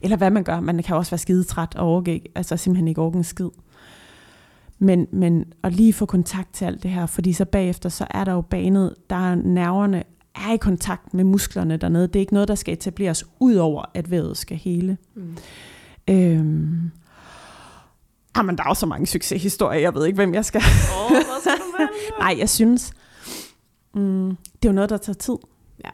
[0.01, 0.59] Eller hvad man gør.
[0.59, 3.49] Man kan også være skidetræt og overgå, altså simpelthen ikke orke en skid.
[4.79, 8.23] Men, men at lige få kontakt til alt det her, fordi så bagefter, så er
[8.23, 10.03] der jo banet, der er nerverne
[10.35, 12.07] er i kontakt med musklerne dernede.
[12.07, 14.97] Det er ikke noget, der skal etableres, ud over at vævet skal hele.
[15.15, 15.37] Mm.
[16.09, 16.91] Øhm.
[18.37, 21.21] Jamen, der er jo så mange succeshistorier, jeg ved ikke, hvem jeg skal Åh, hvad
[21.41, 21.89] skal du vælge?
[22.23, 22.93] Nej, jeg synes,
[23.93, 25.35] Mm, det er jo noget, der tager tid.
[25.85, 25.89] Ja.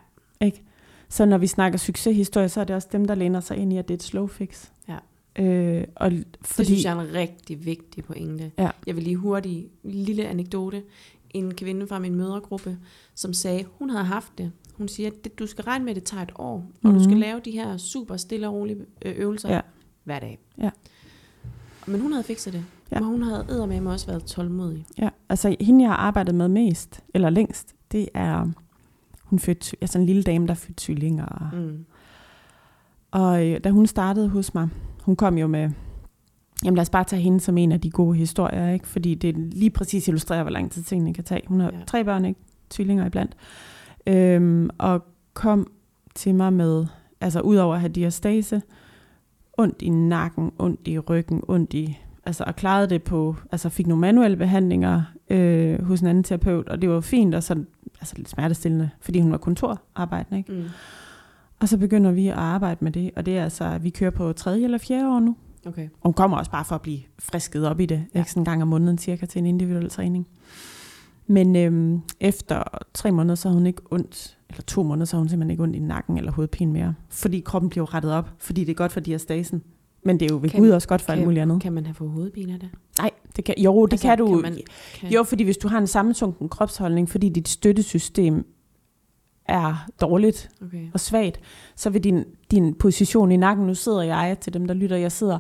[0.46, 0.64] Ikke?
[1.10, 3.78] Så når vi snakker succeshistorie, så er det også dem, der læner sig ind i,
[3.78, 4.66] at det er et slow fix.
[4.90, 4.98] Ja.
[5.44, 6.12] Øh, og
[6.42, 8.52] Fordi, det synes jeg er en rigtig vigtig pointe.
[8.58, 8.70] Ja.
[8.88, 10.84] Jeg vil lige hurtigt, en lille anekdote.
[11.30, 12.78] En kvinde fra min mødergruppe,
[13.16, 14.52] som sagde, hun havde haft det.
[14.74, 16.98] Hun siger, at du skal regne med, at det tager et år, og mm-hmm.
[16.98, 17.22] du skal Mhm.
[17.22, 19.62] lave de her super stille og rolige øh, øvelser Ja.
[20.04, 20.40] hver dag.
[20.62, 20.70] Ja.
[21.88, 22.66] Men hun havde fikset det.
[22.92, 23.00] Ja.
[23.00, 24.86] Og hun havde eddermame også været tålmodig.
[24.98, 28.48] Ja, altså hende, jeg har arbejdet med mest, eller længst, det er,
[29.24, 31.50] hun fødte, altså en lille dame, der fødte tvillinger.
[31.54, 31.86] Mm.
[33.12, 34.70] Og øh, da hun startede hos mig,
[35.02, 35.70] hun kom jo med,
[36.64, 38.88] jamen lad os bare tage hende som en af de gode historier, ikke?
[38.88, 41.42] fordi det lige præcis illustrerer, hvor lang tid tingene kan tage.
[41.48, 41.80] Hun har ja.
[41.88, 42.40] Tre børn, ikke?
[42.70, 43.36] Tvillinger iblandt.
[44.08, 45.68] Øhm, og kom
[46.16, 46.86] til mig med,
[47.22, 48.62] altså udover at have diastase,
[49.58, 53.88] ondt i nakken, ondt i ryggen, ondt i, altså og klarede det på, altså fik
[53.88, 57.64] nogle manuelle behandlinger øh, hos en anden terapeut, og det var fint, og så
[58.00, 60.54] altså lidt smertestillende, fordi hun var kontorarbejdende, ikke?
[60.54, 60.64] Mm.
[61.60, 64.34] Og så begynder vi at arbejde med det, og det er altså, vi kører på
[64.34, 65.36] tredje eller fjerde år nu.
[65.66, 65.84] Okay.
[65.84, 68.20] Og hun kommer også bare for at blive frisket op i det, ja.
[68.20, 70.28] ikke sådan en gang om måneden cirka til en individuel træning.
[71.28, 72.64] Men øhm, efter
[72.94, 75.64] tre måneder, så har hun ikke ondt, eller to måneder, så har hun simpelthen ikke
[75.64, 76.94] ondt i nakken eller hovedpine mere.
[77.10, 79.64] Fordi kroppen bliver rettet op, fordi det er godt for diastasen.
[80.04, 81.62] Men det er jo ved Kan- Gud også godt for alt muligt andet.
[81.62, 82.70] Kan man have fået hovedpine af det?
[83.00, 84.28] Nej, det kan, jo, det altså, kan du.
[84.28, 84.58] Kan man,
[84.96, 88.46] kan, Jo, fordi hvis du har en sammensunken kropsholdning, fordi dit støttesystem
[89.46, 90.88] er dårligt Okay.
[90.94, 91.40] og svagt,
[91.76, 95.12] så vil din, din position i nakken, nu sidder jeg til dem, der lytter, jeg
[95.12, 95.40] sidder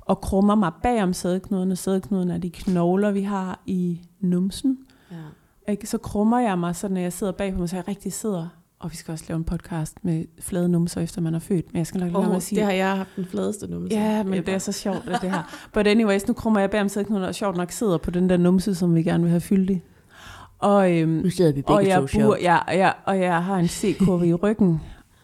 [0.00, 1.76] og krummer mig bag om sædeknudene.
[1.76, 4.78] Sædeknuden er de knogler, vi har i numsen.
[5.10, 5.72] Ja.
[5.72, 5.86] Ikke?
[5.86, 8.48] Så krummer jeg mig, så når jeg sidder bag på mig, så jeg rigtig sidder,
[8.80, 11.72] og vi skal også lave en podcast med flade numser, efter man er født.
[11.72, 13.96] Men jeg skal nok lade Oh, at sige det har jeg haft den fladeste numse.
[13.96, 15.42] Ja, men det er så sjovt, at det her.
[15.74, 18.36] But anyways, nu krummer jeg bag om sædeknuden, og sjovt nok sidder på den der
[18.36, 19.82] numse, som vi gerne vil have fyldig.
[20.58, 23.68] Og, øhm, Nu sidder vi og, jeg bur, ja, og, jeg, og jeg har en
[23.68, 24.80] C-kurve i ryggen.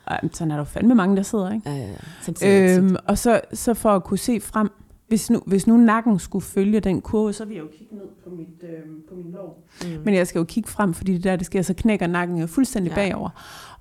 [0.07, 1.71] Ej, sådan er der jo fandme mange, der sidder, ikke?
[1.71, 1.87] Ja, ja.
[2.21, 4.71] Sådan sidder jeg Øhm, og så, så for at kunne se frem,
[5.13, 8.05] hvis nu, hvis nu nakken skulle følge den kurve, så vil jeg jo kigge ned
[8.25, 8.69] på, mit, øh,
[9.09, 9.63] på min lår.
[9.81, 9.99] tit.
[9.99, 10.05] Mm.
[10.05, 12.47] Men jeg skal jo kigge frem, fordi det der, det sker, så knækker nakken jo
[12.47, 12.95] fuldstændig Ja.
[12.95, 13.31] bagover.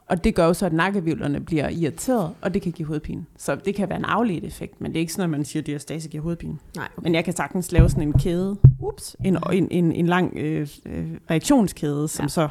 [0.08, 3.26] Og det gør jo så, at nakkevivlerne bliver irriteret, og det kan give hovedpine.
[3.38, 5.62] Så det kan være en afledt effekt, men det er ikke sådan, at man siger,
[5.62, 6.58] at diastase giver hovedpine.
[6.76, 7.04] Nej, okay.
[7.06, 10.68] Men jeg kan sagtens lave sådan en kæde, ups, en, en, en, en lang øh,
[10.86, 12.28] øh, reaktionskæde, som Ja.
[12.28, 12.50] så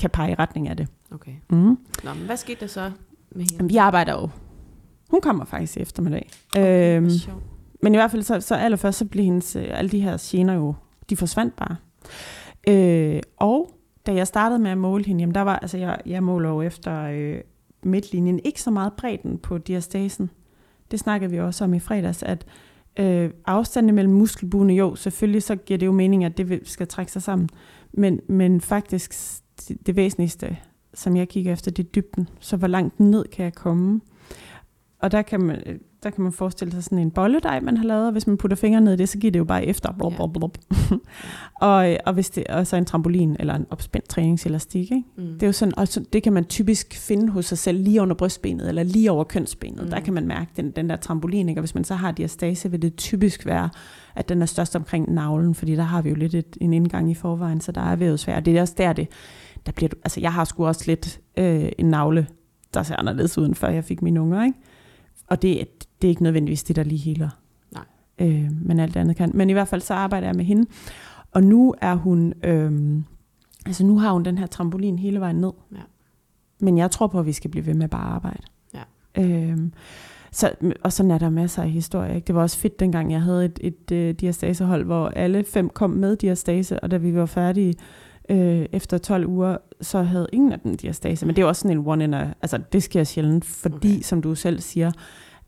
[0.00, 0.88] kan pege i retning af det.
[1.10, 1.32] okay.
[1.50, 1.56] Mm.
[2.04, 2.90] Nå, men hvad skete der så
[3.30, 3.54] med hende?
[3.54, 4.28] Jamen, vi arbejder jo.
[5.10, 6.30] Hun kommer faktisk i eftermiddag.
[6.56, 7.42] Okay, øhm, sjovt
[7.84, 10.54] men i hvert fald, så, så allerførst, så blev hendes, øh, alle de her gener
[10.54, 10.74] jo,
[11.10, 11.76] de forsvandt bare.
[12.68, 13.70] Øh, og
[14.06, 16.62] da jeg startede med at måle hende, jamen der var, altså jeg, jeg måler jo
[16.62, 17.40] efter øh,
[17.82, 20.30] midtlinjen, ikke så meget bredden på diastasen.
[20.90, 22.46] Det snakkede vi også om i fredags, at
[22.98, 27.12] øh, afstanden mellem muskelbuene, jo, selvfølgelig så giver det jo mening, at det skal trække
[27.12, 27.48] sig sammen.
[27.92, 29.14] Men, men faktisk
[29.68, 30.56] det, det væsentligste,
[30.94, 32.28] som jeg kigger efter, det er dybden.
[32.40, 34.00] Så hvor langt ned kan jeg komme?
[34.98, 37.84] Og der kan man, øh, der kan man forestille sig sådan en bolledej, man har
[37.84, 39.92] lavet, og hvis man putter fingrene ned i det, så giver det jo bare efter.
[39.92, 40.58] Blub, blub, blub.
[41.60, 44.92] og, og, hvis det, og så en trampolin eller en opspændt træningselastik.
[44.92, 45.04] Ikke?
[45.16, 45.24] Mm.
[45.24, 48.02] Det er jo sådan, og så, det kan man typisk finde hos sig selv lige
[48.02, 49.84] under brystbenet, eller lige over kønsbenet.
[49.84, 49.90] Mm.
[49.90, 51.58] Der kan man mærke den, den der trampolin, ikke?
[51.58, 53.70] og hvis man så har diastase, vil det typisk være,
[54.14, 57.10] at den er størst omkring navlen, fordi der har vi jo lidt et, en indgang
[57.10, 58.40] i forvejen, så der er vævesvær.
[58.40, 59.08] Det er også der, det,
[59.66, 62.26] der bliver, altså jeg har sgu også lidt øh, en navle,
[62.74, 64.58] der ser anderledes ud, end før jeg fik mine unger, ikke?
[65.26, 65.68] Og det,
[66.04, 67.28] det er ikke nødvendigvis det, der lige healer.
[67.72, 67.84] Nej.
[68.18, 69.30] Øh, men alt andet kan.
[69.34, 70.66] Men i hvert fald så arbejder jeg med hende.
[71.32, 73.02] Og nu er hun, øh,
[73.66, 75.52] altså nu har hun den her trampolin hele vejen ned.
[75.72, 75.80] Ja.
[76.60, 78.42] Men jeg tror på, at vi skal blive ved med bare at arbejde.
[78.74, 78.82] Ja.
[79.22, 79.72] Øhm,
[80.32, 80.50] så,
[80.82, 82.14] og sådan er der masser af historier.
[82.14, 82.26] Ikke?
[82.26, 85.90] Det var også fedt, dengang jeg havde et, et øh, diastasehold, hvor alle fem kom
[85.90, 87.74] med diastase, og da vi var færdige
[88.28, 91.26] øh, efter 12 uger, så havde ingen af dem diastase.
[91.26, 94.02] Men det er også sådan en one in a, altså det sker sjældent, fordi, okay.
[94.02, 94.92] som du selv siger,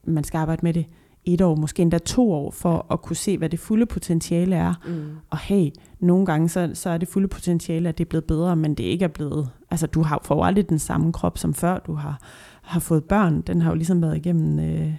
[0.07, 0.87] man skal arbejde med det
[1.27, 4.75] et år, måske endda to år, for at kunne se, hvad det fulde potentiale er.
[4.87, 5.17] Mm.
[5.31, 8.57] Og hey, nogle gange så, så er det fulde potentiale, at det er blevet bedre,
[8.57, 9.51] men det ikke er blevet...
[9.71, 12.21] Altså, du har får aldrig den samme krop som før, du har,
[12.63, 13.41] har fået børn.
[13.41, 14.95] Den har jo ligesom været igennem øh,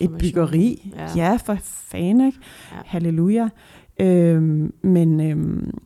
[0.00, 0.92] et byggeri.
[0.96, 1.10] Ja.
[1.16, 2.38] Ja, for fanden, ikke?
[2.72, 2.76] Ja.
[2.84, 3.48] Halleluja.
[4.00, 5.78] Øhm, men, øhm,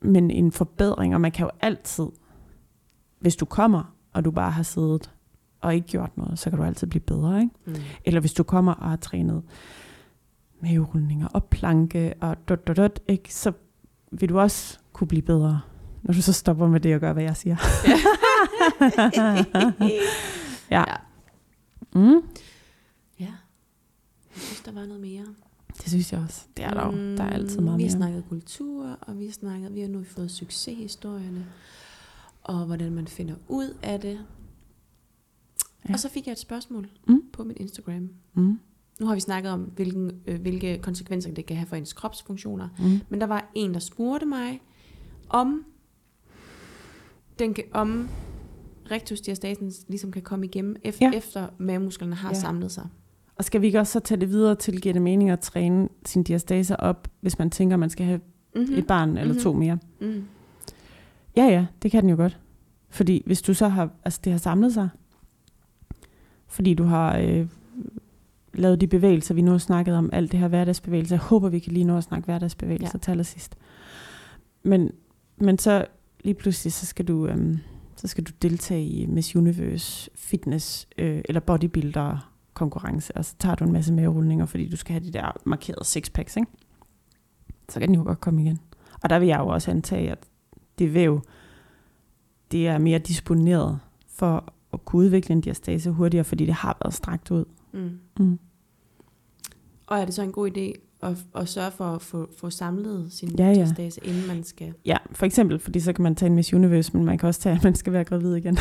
[0.00, 2.06] men en forbedring, og man kan jo altid,
[3.20, 5.13] hvis du kommer, og du bare har siddet
[5.64, 7.54] og ikke gjort noget, så kan du altid blive bedre, ikke?
[7.66, 7.74] Mm.
[8.04, 9.42] Eller hvis du kommer og har trænet
[10.62, 13.52] maverulninger og planke og dot, dot, dot, ikke, så
[14.10, 15.60] vil du også kunne blive bedre,
[16.02, 17.56] når du så stopper med det og gør, hvad jeg siger.
[19.16, 19.44] ja.
[20.70, 20.84] Ja.
[21.94, 22.22] Mm,
[23.20, 23.32] ja.
[24.34, 25.24] Jeg synes, der var noget mere.
[25.82, 26.44] det synes jeg også.
[26.56, 27.16] Det er der jo.
[27.16, 27.90] Der er altid meget Mm, Vi har mere.
[27.90, 31.46] snakket kultur, og vi har snakket, vi har nu fået succeshistorierne,
[32.42, 34.18] og hvordan man finder ud af det.
[35.88, 35.92] Ja.
[35.92, 37.22] Og så fik jeg et spørgsmål Mm.
[37.32, 38.08] på min Instagram.
[38.34, 38.58] Mm.
[39.00, 42.68] Nu har vi snakket om, hvilken, øh, hvilke konsekvenser det kan have for ens kropsfunktioner.
[42.78, 43.00] Mm.
[43.08, 44.60] Men der var en, der spurgte mig,
[45.28, 45.64] om,
[47.38, 48.08] den kan, om
[48.90, 51.16] rectusdiastasen ligesom kan komme igennem, efter, Ja.
[51.16, 52.34] efter mavemusklerne har Ja.
[52.34, 52.88] samlet sig.
[53.36, 55.88] Og skal vi ikke også så tage det videre til, giver det mening at træne
[56.06, 58.20] sin diastase op, hvis man tænker, man skal have
[58.56, 58.74] Mm-hmm.
[58.74, 59.42] et barn eller Mhm.
[59.42, 59.78] to mere?
[60.00, 60.24] Mm.
[61.36, 62.38] Ja, ja, det kan den jo godt.
[62.90, 64.88] Fordi hvis du så har, altså det har samlet sig,
[66.54, 67.46] fordi du har øh,
[68.52, 71.16] lavet de bevægelser, vi nu har snakket om, alt det her hverdagsbevægelser.
[71.16, 72.98] Jeg håber, vi kan lige nå at snakke hverdagsbevægelser ja.
[72.98, 73.56] Til allersidst.
[74.62, 74.90] Men,
[75.36, 75.86] men så
[76.24, 77.58] lige pludselig, så skal du, øhm,
[77.96, 83.54] så skal du deltage i Miss Universe fitness øh, eller bodybuilder konkurrence, og så tager
[83.54, 86.50] du en masse maverulninger, fordi du skal have de der markerede sixpacks, ikke?
[87.68, 88.58] Så kan den jo godt komme igen.
[89.02, 90.18] Og der vil jeg jo også antage, at
[90.78, 91.20] det væv,
[92.52, 93.78] det er mere disponeret
[94.08, 97.44] for at kunne udvikle en diastase hurtigere, fordi det har været strakt ud.
[97.72, 97.90] Mm.
[98.18, 98.38] Mm.
[99.86, 103.12] Og er det så en god idé at, at sørge for at få, få samlet
[103.12, 104.74] sin Ja, ja, diastase, inden man skal...
[104.84, 107.40] Ja, for eksempel, fordi så kan man tage en Miss Universe, men man kan også
[107.40, 108.58] tage, at man skal være gravid igen.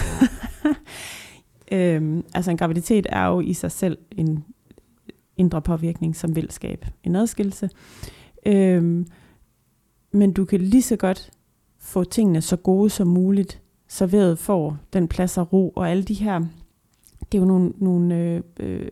[1.72, 4.44] øhm, altså en graviditet er jo i sig selv en
[5.38, 7.70] indre påvirkning, som vil skabe en adskillelse.
[8.46, 9.08] Øhm,
[10.12, 11.32] men du kan lige så godt
[11.80, 13.62] få tingene så gode som muligt,
[13.94, 16.40] så vævet får den plads og ro, og alle de her,
[17.32, 18.92] det er jo nogle, nogle øh, øh,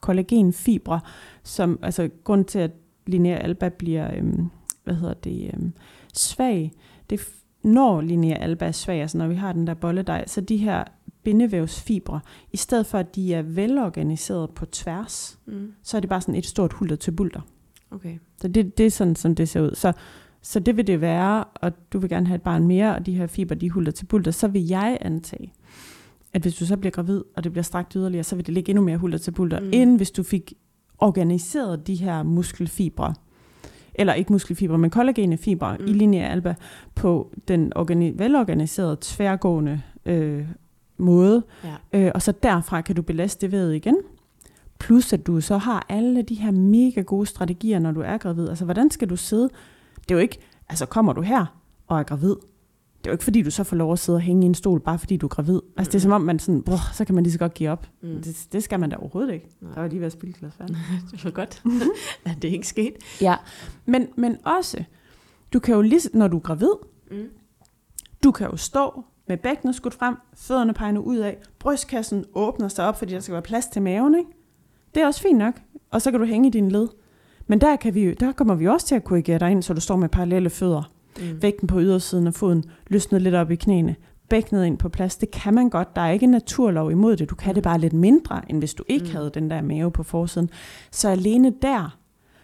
[0.00, 1.00] kollagenfibre,
[1.42, 2.70] som, altså grund til, at
[3.06, 4.50] linear alba bliver, øhm,
[4.84, 5.72] hvad hedder det, øhm,
[6.14, 6.72] svag,
[7.10, 7.20] det
[7.62, 10.84] når linear alba er svag, altså når vi har den der bolledej, så de her
[11.22, 12.20] bindevævsfibre,
[12.52, 15.72] i stedet for at de er velorganiseret på tværs, Mm.
[15.82, 17.40] så er det bare sådan et stort hulter til bulter.
[17.90, 18.18] Okay.
[18.40, 19.74] Så det, det er sådan, som det ser ud.
[19.74, 19.92] Så,
[20.42, 23.14] så det vil det være, og du vil gerne have et barn mere, og de
[23.14, 25.52] her fiber, de hulter til bulter, så vil jeg antage,
[26.32, 28.70] at hvis du så bliver gravid, og det bliver strakt yderligere, så vil det ligge
[28.70, 29.70] endnu mere hulter til bulter, mm.
[29.72, 30.52] End hvis du fik
[30.98, 33.14] organiseret de her muskelfibre,
[33.94, 35.76] eller ikke muskelfibre, men kollagene fibre.
[35.80, 35.84] Mm.
[35.86, 36.54] i linje alba,
[36.94, 40.44] på den organi- velorganiserede, tværgående øh,
[40.98, 42.00] måde, Ja.
[42.00, 43.96] Øh, og så derfra kan du belaste det ved igen.
[44.78, 48.48] Plus at du så har alle de her mega gode strategier, når du er gravid.
[48.48, 49.48] Altså hvordan skal du sidde?
[50.02, 50.38] Det er jo ikke,
[50.68, 51.46] altså kommer du her
[51.86, 52.36] og er gravid,
[52.98, 54.54] det er jo ikke fordi, du så får lov at sidde og hænge i en
[54.54, 55.60] stol, bare fordi du er gravid.
[55.76, 57.70] Altså det er som om, man sådan, brr, så kan man lige så godt give
[57.70, 57.86] op.
[58.02, 58.08] Mm.
[58.08, 58.22] Mm.
[58.22, 59.48] Det, det skal man da overhovedet ikke.
[59.60, 59.72] Nej.
[59.74, 60.70] Der var lige ved at spille glas vand.
[61.12, 61.62] det var godt,
[62.24, 62.96] at det ikke skete.
[63.20, 63.36] Ja,
[63.86, 64.84] men, men også,
[65.52, 66.72] du kan jo lige, når du er gravid,
[67.10, 67.28] Mm.
[68.24, 72.88] Du kan jo stå med bækkenet skudt frem, fødderne pegende ud af, brystkassen åbner sig
[72.88, 74.30] op, fordi der skal være plads til maven, ikke?
[74.94, 75.54] Det er også fint nok.
[75.90, 76.88] Og så kan du hænge i din led.
[77.50, 79.80] Men der, kan vi, der kommer vi også til at korrigere dig ind, så du
[79.80, 80.92] står med parallelle fødder.
[81.20, 81.42] Mm.
[81.42, 83.96] Vægten på ydersiden af foden, løsnet lidt op i knæene,
[84.28, 85.16] bækkenet ind på plads.
[85.16, 85.96] Det kan man godt.
[85.96, 87.30] Der er ikke en naturlov imod det.
[87.30, 89.10] Du kan det bare lidt mindre, end hvis du ikke Mm.
[89.12, 90.50] havde den der mave på forsiden.
[90.90, 91.98] Så alene der,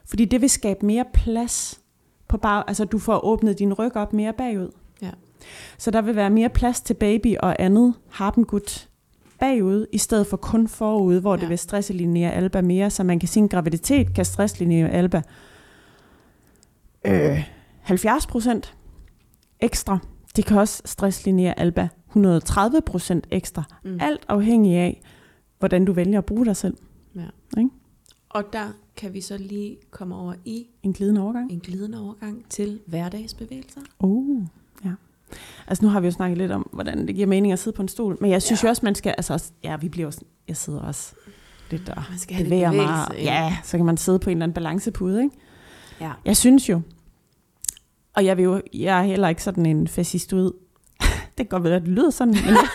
[0.06, 1.80] fordi det vil skabe mere plads
[2.28, 4.68] på bag, altså du får åbnet din ryg op mere bagud.
[5.02, 5.10] Ja.
[5.78, 8.88] Så der vil være mere plads til baby og andet harpengut
[9.38, 11.36] bagud, i stedet for kun forud, hvor ja.
[11.36, 11.48] det Ja.
[11.48, 15.22] vil stresslinere alba mere, så man kan sige, at en graviditet kan stresslinere alba
[17.06, 17.44] øh,
[17.80, 18.74] 70 procent
[19.60, 19.98] ekstra.
[20.36, 23.62] Det kan også stresslinere alba 130 procent ekstra.
[23.84, 23.98] Mm.
[24.00, 25.00] Alt afhængig af,
[25.58, 26.76] hvordan du vælger at bruge dig selv.
[28.28, 31.52] Og der kan vi så lige komme over i En glidende overgang.
[31.52, 33.80] en glidende overgang til hverdagsbevægelser.
[33.98, 34.42] Oh,
[34.84, 34.90] ja.
[35.66, 37.82] Altså nu har vi jo snakket lidt om, hvordan det giver mening at sidde på
[37.82, 38.66] en stol, men jeg synes ja.
[38.66, 41.14] Jo også, man skal, altså også, ja, vi bliver også, jeg sidder også
[41.70, 43.18] lidt og Man skal have lidt bevæger mig.
[43.18, 45.36] Ja, så kan man sidde på en eller anden balancepude, ikke?
[46.00, 46.12] Ja.
[46.24, 46.80] Jeg synes jo,
[48.14, 50.50] og jeg, vil jo, jeg er heller ikke sådan en fascistoid.
[51.00, 52.56] det kan godt være, at det lyder sådan, men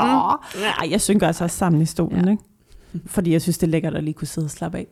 [0.00, 0.32] Åh.
[0.78, 2.24] Ej, jeg synker altså også sammen i stolen.
[2.24, 2.30] Ja.
[2.30, 2.42] ikke?
[3.06, 4.86] Fordi jeg synes, det er lækkert at lige kunne sidde og slappe af.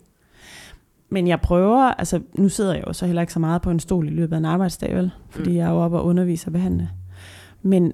[1.11, 3.81] Men jeg prøver, altså nu sidder jeg jo så heller ikke så meget på en
[3.81, 5.11] stol i løbet af en arbejdsdag, vel?
[5.31, 5.57] Fordi Mm.
[5.57, 6.91] jeg er jo oppe og underviser og behandle.
[7.63, 7.93] Men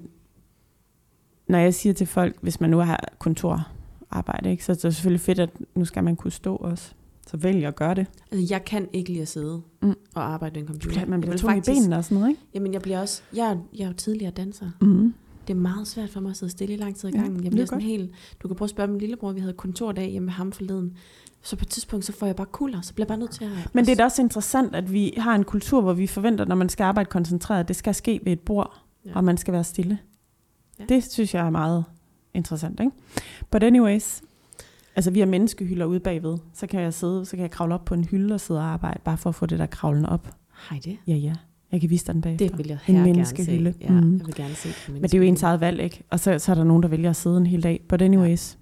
[1.49, 5.21] når jeg siger til folk, hvis man nu har kontorarbejde, ikke, så er det selvfølgelig
[5.21, 6.93] fedt, at nu skal man kunne stå også.
[7.27, 8.07] Så vælg at gøre det.
[8.33, 9.95] Altså, jeg kan ikke lide at sidde Mm.
[10.15, 11.07] og arbejde ved en computer.
[11.07, 12.43] Man bliver tung i benene og sådan noget, ikke?
[12.55, 13.23] Jamen, jeg bliver også...
[13.37, 14.67] Jeg, jeg er jo tidligere danser.
[14.81, 15.15] Mm.
[15.49, 17.37] Det er meget svært for mig at sidde stille i lang tid Ja, gangen.
[17.37, 17.89] det Jeg er bliver sådan godt.
[17.91, 18.11] helt...
[18.43, 20.97] Du kan prøve at spørge min lillebror, vi havde kontordag hjemme med ham forleden.
[21.43, 23.45] Så på et tidspunkt, så får jeg bare kulder, så bliver jeg bare nødt til
[23.45, 23.51] at...
[23.73, 26.55] Men det er da også interessant, at vi har en kultur, hvor vi forventer, når
[26.57, 29.11] man skal arbejde koncentreret, det skal ske ved et bord, ja.
[29.11, 29.17] Ja.
[29.17, 29.99] og man skal være stille.
[30.79, 30.85] Ja.
[30.91, 30.95] Ja.
[30.95, 31.85] Det synes jeg er meget
[32.35, 32.93] interessant, ikke?
[33.51, 34.23] But anyways,
[34.97, 36.39] Altså, vi har menneskehylder ude bagved.
[36.55, 38.67] Så kan jeg sidde, så kan jeg kravle op på en hylde og sidde og
[38.67, 40.29] arbejde, bare for at få det der kravlende op.
[40.71, 40.97] Hej det.
[41.07, 41.33] Ja, ja.
[41.73, 42.49] Jeg kan vise dig den bagefter.
[42.49, 43.43] Det vil jeg En gerne se.
[43.81, 44.19] Ja, Mhm.
[44.19, 46.03] jeg vil gerne se Men det er jo ens eget valg, ikke?
[46.11, 47.81] Og så, så er der nogen, der vælger at sidde en hel dag.
[47.89, 48.59] But anyways.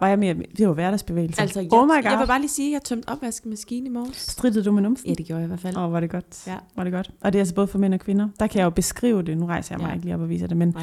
[0.00, 1.40] Var jeg mere, det var hverdagsbevægelse.
[1.42, 2.02] Altså, jeg, oh my god.
[2.10, 4.16] jeg vil bare lige sige, at jeg tømte opvaskemaskinen i morges.
[4.16, 5.08] Strittede du med numsen?
[5.08, 5.76] Ja, det gjorde jeg i hvert fald.
[5.76, 6.42] Åh, oh, var det godt.
[6.46, 6.54] Ja.
[6.76, 7.10] Var det godt.
[7.20, 8.28] Og det er altså både for mænd og kvinder.
[8.40, 9.38] Der kan jeg jo beskrive det.
[9.38, 9.94] Nu rejser jeg mig Ja.
[9.94, 10.82] ikke lige op og viser det, men Nej.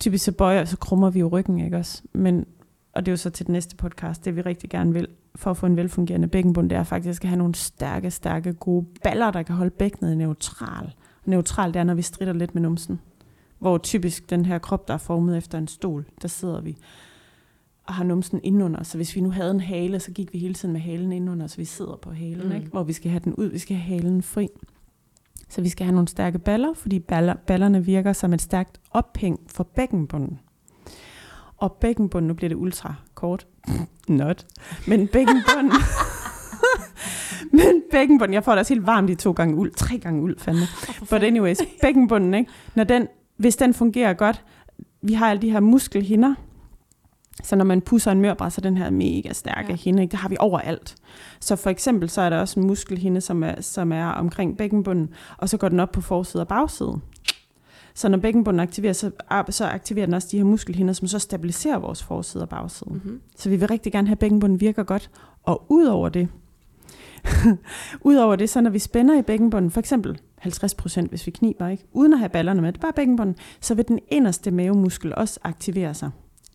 [0.00, 2.02] typisk så bøjer, så krummer vi jo ryggen, ikke også?
[2.12, 2.46] Men,
[2.94, 5.50] og det er jo så til den næste podcast, det vi rigtig gerne vil, for
[5.50, 9.30] at få en velfungerende bækkenbund, det er faktisk at have nogle stærke, stærke, gode baller,
[9.30, 10.94] der kan holde bækkenet neutral.
[11.24, 13.00] Neutral, det er, når vi stritter lidt med numsen.
[13.58, 16.76] Hvor typisk den her krop, der er formet efter en stol, der sidder vi
[17.86, 18.82] og har numsen indenunder.
[18.82, 21.46] Så hvis vi nu havde en hale, så gik vi hele tiden med halen indenunder,
[21.46, 22.54] så vi sidder på halen, mm.
[22.54, 22.68] ikke?
[22.68, 24.48] hvor vi skal have den ud, vi skal have halen fri.
[25.48, 29.40] Så vi skal have nogle stærke baller, fordi baller, ballerne virker som et stærkt ophæng
[29.46, 30.40] for bækkenbunden.
[31.58, 33.46] Og bækkenbunden, nu bliver det ultra kort,
[34.08, 34.46] not,
[34.86, 35.72] men bækkenbunden,
[37.58, 40.38] men bækkenbunden, jeg får det også helt varmt i to gange uld, tre gange uld,
[40.38, 40.62] fandme.
[41.10, 42.50] But anyways, bækkenbunden, ikke?
[42.74, 44.44] Når den, hvis den fungerer godt,
[45.02, 46.34] vi har alle de her muskelhinder,
[47.42, 49.74] så når man pusser en mørbræd, så den her mega stærke Ja.
[49.76, 50.12] hinde, ikke?
[50.12, 50.94] det har vi overalt.
[51.40, 55.08] Så for eksempel, så er der også en muskelhinde, som er, som er omkring bækkenbunden,
[55.38, 57.00] og så går den op på forside og bagside.
[57.94, 59.10] Så når bækkenbunden aktiverer, så,
[59.50, 62.90] så aktiverer den også de her muskelhinder, som så stabiliserer vores forside og bagside.
[62.90, 63.20] Mm-hmm.
[63.36, 65.10] Så vi vil rigtig gerne have, at bækkenbunden virker godt.
[65.42, 66.28] Og ud over det,
[68.08, 71.68] ud over det, så når vi spænder i bækkenbunden, for eksempel 50% hvis vi kniber,
[71.68, 71.86] ikke?
[71.92, 75.40] uden at have ballerne med, det er bare bækkenbunden, så vil den inderste mavemuskel også
[75.42, 76.10] aktivere sig.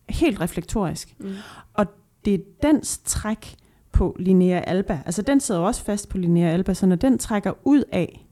[0.08, 1.14] Helt reflektorisk.
[1.18, 1.30] Mm.
[1.74, 1.86] Og
[2.24, 3.56] det er dens træk
[3.92, 5.00] på linea alba.
[5.06, 8.26] Altså den sidder også fast på linea alba, så når den trækker ud af,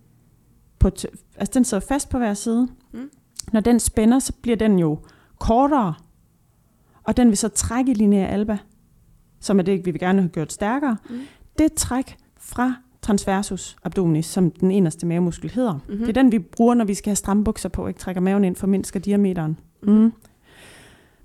[0.79, 0.91] på
[1.37, 2.68] altså den sidder fast på hver side.
[2.93, 3.11] Mm.
[3.53, 4.99] Når den spænder, så bliver den jo
[5.39, 5.95] kortere,
[7.03, 8.59] og den vil så trække i linea alba,
[9.41, 10.97] som er det, vi vil gerne have gjort stærkere.
[11.11, 11.20] Mm.
[11.59, 15.72] Det træk fra transversus abdominis, som den eneste mavemuskel hedder.
[15.72, 15.83] Mhm.
[15.89, 16.07] Mm-hmm.
[16.07, 18.45] Det er den, vi bruger, når vi skal have stramme bukser på, ikke trækker maven
[18.45, 19.59] ind, formindsker diameteren.
[19.83, 19.93] Mhm.
[19.93, 20.12] Mm.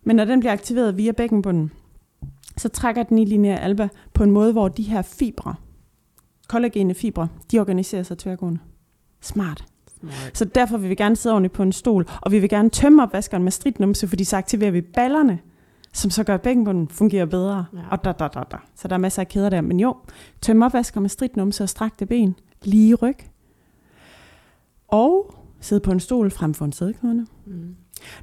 [0.03, 1.71] Men når den bliver aktiveret via bækkenbunden,
[2.57, 5.55] så trækker den i linea alba på en måde, hvor de her fibre,
[6.47, 8.59] kollagene fibre, de organiserer sig tværgående.
[9.23, 9.65] Smart.
[9.99, 10.31] Smart.
[10.33, 13.03] Så derfor vil vi gerne sidde ordentligt på en stol, og vi vil gerne tømme
[13.03, 15.39] opvaskeren med stritnumse, fordi så aktiverer vi ballerne,
[15.93, 17.65] som så gør at bækkenbunden fungerer bedre.
[17.73, 17.79] Ja.
[17.91, 18.57] Og da, da, da, da.
[18.75, 19.61] Så der er masser af kæder der.
[19.61, 19.95] Men jo,
[20.41, 23.17] tømme opvaskeren med stritnumse og strakte ben, lige ryg.
[24.87, 27.25] Og sidde på en stol frem for en sædeknude.
[27.45, 27.75] Mm.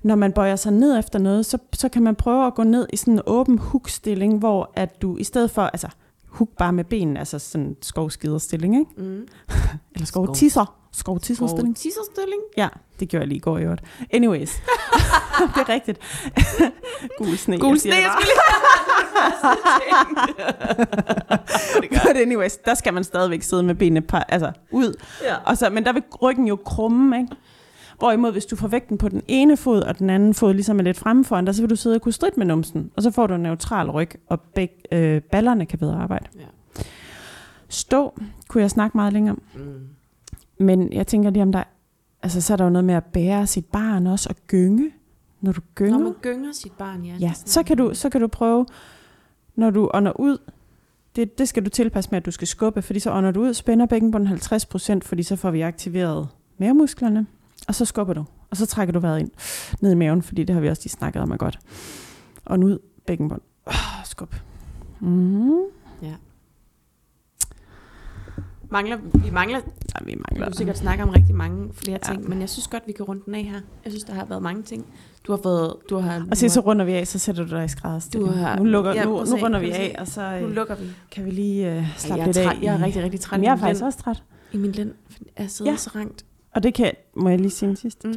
[0.02, 2.86] Når man bøjer sig ned efter noget, så, så kan man prøve at gå ned
[2.92, 5.88] i sådan en åben hook-stilling, hvor at du i stedet for, altså
[6.28, 8.90] hook bare med benene, altså sådan en skovskiderstilling, ikke?
[8.96, 9.26] Mm.
[9.94, 10.79] Eller skovtisser.
[10.92, 11.76] Skovtisserstilling.
[11.76, 12.42] Tisserstilling.
[12.56, 12.68] Ja,
[13.00, 13.82] det gjorde jeg lige i går i øvrigt.
[14.12, 14.50] Anyways,
[15.54, 15.98] det er rigtigt.
[17.18, 17.58] Gul sne.
[17.58, 18.22] Gul jeg sne, jeg bare.
[18.22, 18.26] skulle
[21.80, 24.94] lige But anyways, der skal man stadigvæk sidde med benene par, altså ud.
[25.24, 25.36] Ja.
[25.46, 27.34] Og så, men der vil ryggen jo krumme, ikke?
[27.98, 30.82] Hvorimod, hvis du får vægten på den ene fod, og den anden fod ligesom er
[30.82, 32.90] lidt fremme foran dig, så vil du sidde og kunne stridt med numsen.
[32.96, 36.26] Og så får du en neutral ryg, og beg, øh, ballerne kan bedre arbejde.
[36.38, 36.44] Ja.
[37.68, 38.18] Stå
[38.48, 39.42] kunne jeg snakke meget længere om.
[39.62, 39.80] Mm.
[40.60, 41.62] Men jeg tænker lige om der...
[42.22, 44.90] Altså, så er der jo noget med at bære sit barn også, og gynge.
[45.40, 47.14] Når du gynger, Når man gynger sit barn, ja.
[47.20, 48.66] ja, så kan, du, så kan du prøve,
[49.56, 50.38] når du ånder ud,
[51.16, 53.54] det, det skal du tilpasse med, at du skal skubbe, fordi så ånder du ud,
[53.54, 57.26] spænder bækkenbunden 50% fordi så får vi aktiveret mavemusklerne,
[57.68, 59.30] og så skubber du, og så trækker du vejret ind
[59.80, 61.58] ned i maven, fordi det har vi også lige snakket om er godt.
[62.44, 63.40] Og ud, bækkenbund.
[63.66, 64.34] Oh, skub.
[65.00, 65.50] Mm.
[68.70, 69.58] Mangler, vi mangler,
[70.00, 70.46] Ja, vi mangler.
[70.46, 72.12] kan sikkert snakke om rigtig mange flere Ja.
[72.12, 73.60] ting, men jeg synes godt, vi kan runde den af her.
[73.84, 74.86] Jeg synes, der har været mange ting.
[75.26, 77.50] Du har fået, du har, Og så, du så runder vi af, så sætter du
[77.50, 78.32] dig i skrædderstilling.
[78.32, 80.74] Du har- nu, lukker, ja, nu, nu runder vi af, og så nu øh, lukker
[80.74, 80.84] vi.
[81.10, 82.58] kan vi lige Ej, slappe er lidt af.
[82.62, 84.22] jeg er rigtig, rigtig træt Jamen, i jeg er faktisk også træt.
[84.52, 84.92] I min lænd.
[85.38, 85.76] Jeg sidder Ja.
[85.76, 86.24] så rangt.
[86.54, 88.04] Og det kan, må jeg lige sige en sidst.
[88.04, 88.14] Mm.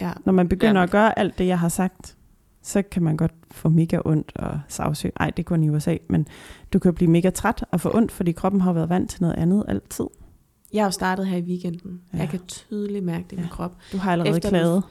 [0.00, 0.10] Ja.
[0.24, 0.82] Når man begynder Ja.
[0.82, 2.16] at gøre alt det, jeg har sagt,
[2.62, 5.12] så kan man godt få mega ondt og savsøg.
[5.18, 6.26] Nej, det kun i USA, men
[6.72, 9.34] du kan blive mega træt og få ondt, fordi kroppen har været vant til noget
[9.34, 10.04] andet altid.
[10.72, 12.00] Jeg har jo startet her i weekenden.
[12.12, 12.16] Ja.
[12.16, 12.22] Ja.
[12.22, 13.50] Jeg kan tydeligt mærke det i min Ja.
[13.50, 13.76] krop.
[13.92, 14.82] Du har allerede Efter klaget.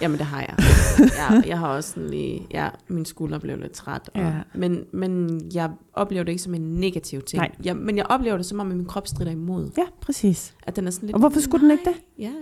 [0.00, 0.54] Jamen, det har jeg.
[1.18, 1.44] jeg.
[1.46, 2.46] Jeg har også sådan lige...
[2.50, 4.10] Ja, min skulder blev lidt træt.
[4.14, 4.32] Og, Ja.
[4.54, 7.40] men, men jeg oplever det ikke som en negativ ting.
[7.40, 7.50] Nej.
[7.64, 9.70] Jeg, men jeg oplever det som om, at min krop strider imod.
[9.78, 10.54] Ja, præcis.
[10.62, 11.14] At den er sådan lidt...
[11.14, 11.94] Og hvorfor skulle den ikke det?
[12.18, 12.32] Ja.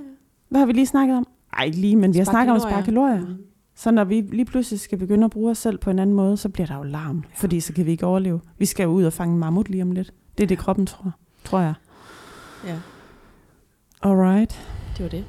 [0.49, 1.27] Hvad har vi lige snakket om?
[1.53, 3.21] Ej, lige, men vi har snakket om at spare kalorier.
[3.21, 3.35] Mm.
[3.79, 6.37] Så når vi lige pludselig skal begynde at bruge os selv på en anden måde,
[6.37, 8.41] så bliver der jo larm, fordi så kan vi ikke overleve.
[8.59, 10.13] Vi skal jo ud og fange en mammut lige om lidt.
[10.39, 11.13] Det er det, kroppen tror,
[11.45, 11.75] tror jeg.
[12.67, 12.79] Ja,
[14.03, 14.69] Alright.
[14.97, 15.25] det var det.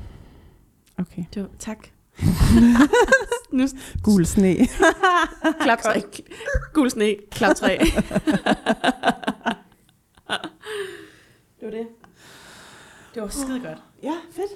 [0.97, 1.23] Okay.
[1.33, 1.87] det var, tak.
[3.51, 3.67] Nu
[4.03, 4.55] Gul sne.
[5.61, 6.03] klap tre.
[6.73, 7.79] Gul sne, klap tre.
[11.59, 11.87] det var det.
[13.13, 13.83] Det var skide godt.
[14.03, 14.51] Ja, fedt.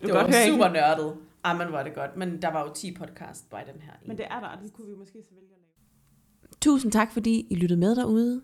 [0.00, 0.52] Det kan var ikke?
[0.52, 1.12] super nørdet.
[1.44, 2.16] Ah, men var det godt.
[2.16, 3.92] Men der var jo 10 podcast by den her.
[4.06, 6.50] Men det er der, det kunne vi måske så vælge at lave.
[6.60, 8.42] Tusind tak, fordi I lyttede med derude.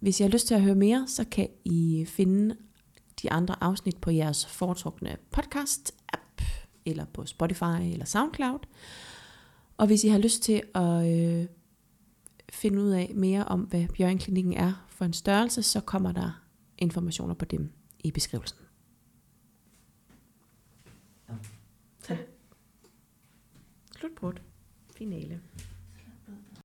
[0.00, 2.56] Hvis I har lyst til at høre mere, så kan I finde
[3.22, 6.42] de andre afsnit på jeres foretrukne podcast-app,
[6.86, 8.58] eller på Spotify eller SoundCloud.
[9.76, 11.46] Og hvis I har lyst til at øh,
[12.52, 16.42] finde ud af mere om, hvad Bjørnklinikken er for en størrelse, så kommer der
[16.78, 18.58] informationer på dem i beskrivelsen.
[21.28, 21.34] Ja.
[22.02, 22.18] Tak.
[23.98, 24.40] Slutbrud.
[24.94, 25.40] Finale.